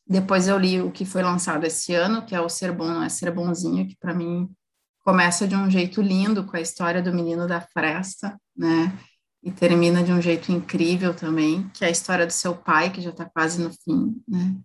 [0.07, 3.03] Depois eu li o que foi lançado esse ano, que é O Ser Bom Não
[3.03, 4.49] É Ser Bonzinho, que para mim
[5.05, 8.97] começa de um jeito lindo com a história do menino da fresta, né?
[9.43, 13.01] E termina de um jeito incrível também, que é a história do seu pai, que
[13.01, 14.57] já está quase no fim, né?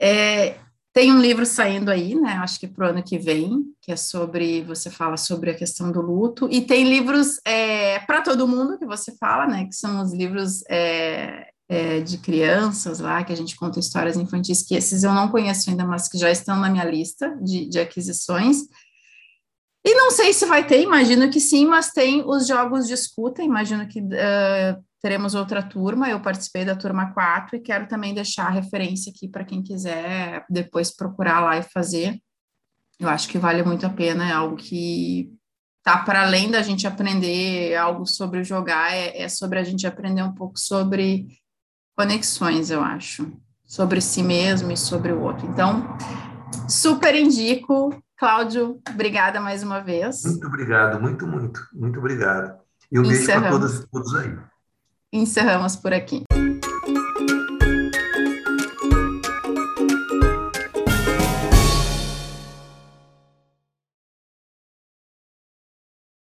[0.00, 0.60] É,
[0.94, 2.34] tem um livro saindo aí, né?
[2.34, 4.62] Acho que para o ano que vem, que é sobre.
[4.62, 6.48] Você fala sobre a questão do luto.
[6.48, 9.66] E tem livros é, para todo mundo que você fala, né?
[9.66, 14.62] Que são os livros é, é, de crianças lá, que a gente conta histórias infantis,
[14.62, 17.80] que esses eu não conheço ainda, mas que já estão na minha lista de, de
[17.80, 18.58] aquisições.
[19.84, 23.42] E não sei se vai ter, imagino que sim, mas tem os jogos de escuta,
[23.42, 28.46] imagino que uh, teremos outra turma, eu participei da turma 4 e quero também deixar
[28.46, 32.18] a referência aqui para quem quiser depois procurar lá e fazer.
[32.98, 35.30] Eu acho que vale muito a pena, é algo que
[35.82, 40.22] tá para além da gente aprender algo sobre jogar, é, é sobre a gente aprender
[40.22, 41.26] um pouco sobre
[41.94, 43.30] conexões, eu acho,
[43.62, 45.46] sobre si mesmo e sobre o outro.
[45.46, 45.86] Então,
[46.66, 47.94] super indico.
[48.16, 50.22] Cláudio, obrigada mais uma vez.
[50.24, 52.58] Muito obrigado, muito, muito, muito obrigado.
[52.90, 54.53] E um beijo para todas e todos aí.
[55.14, 56.24] Encerramos por aqui.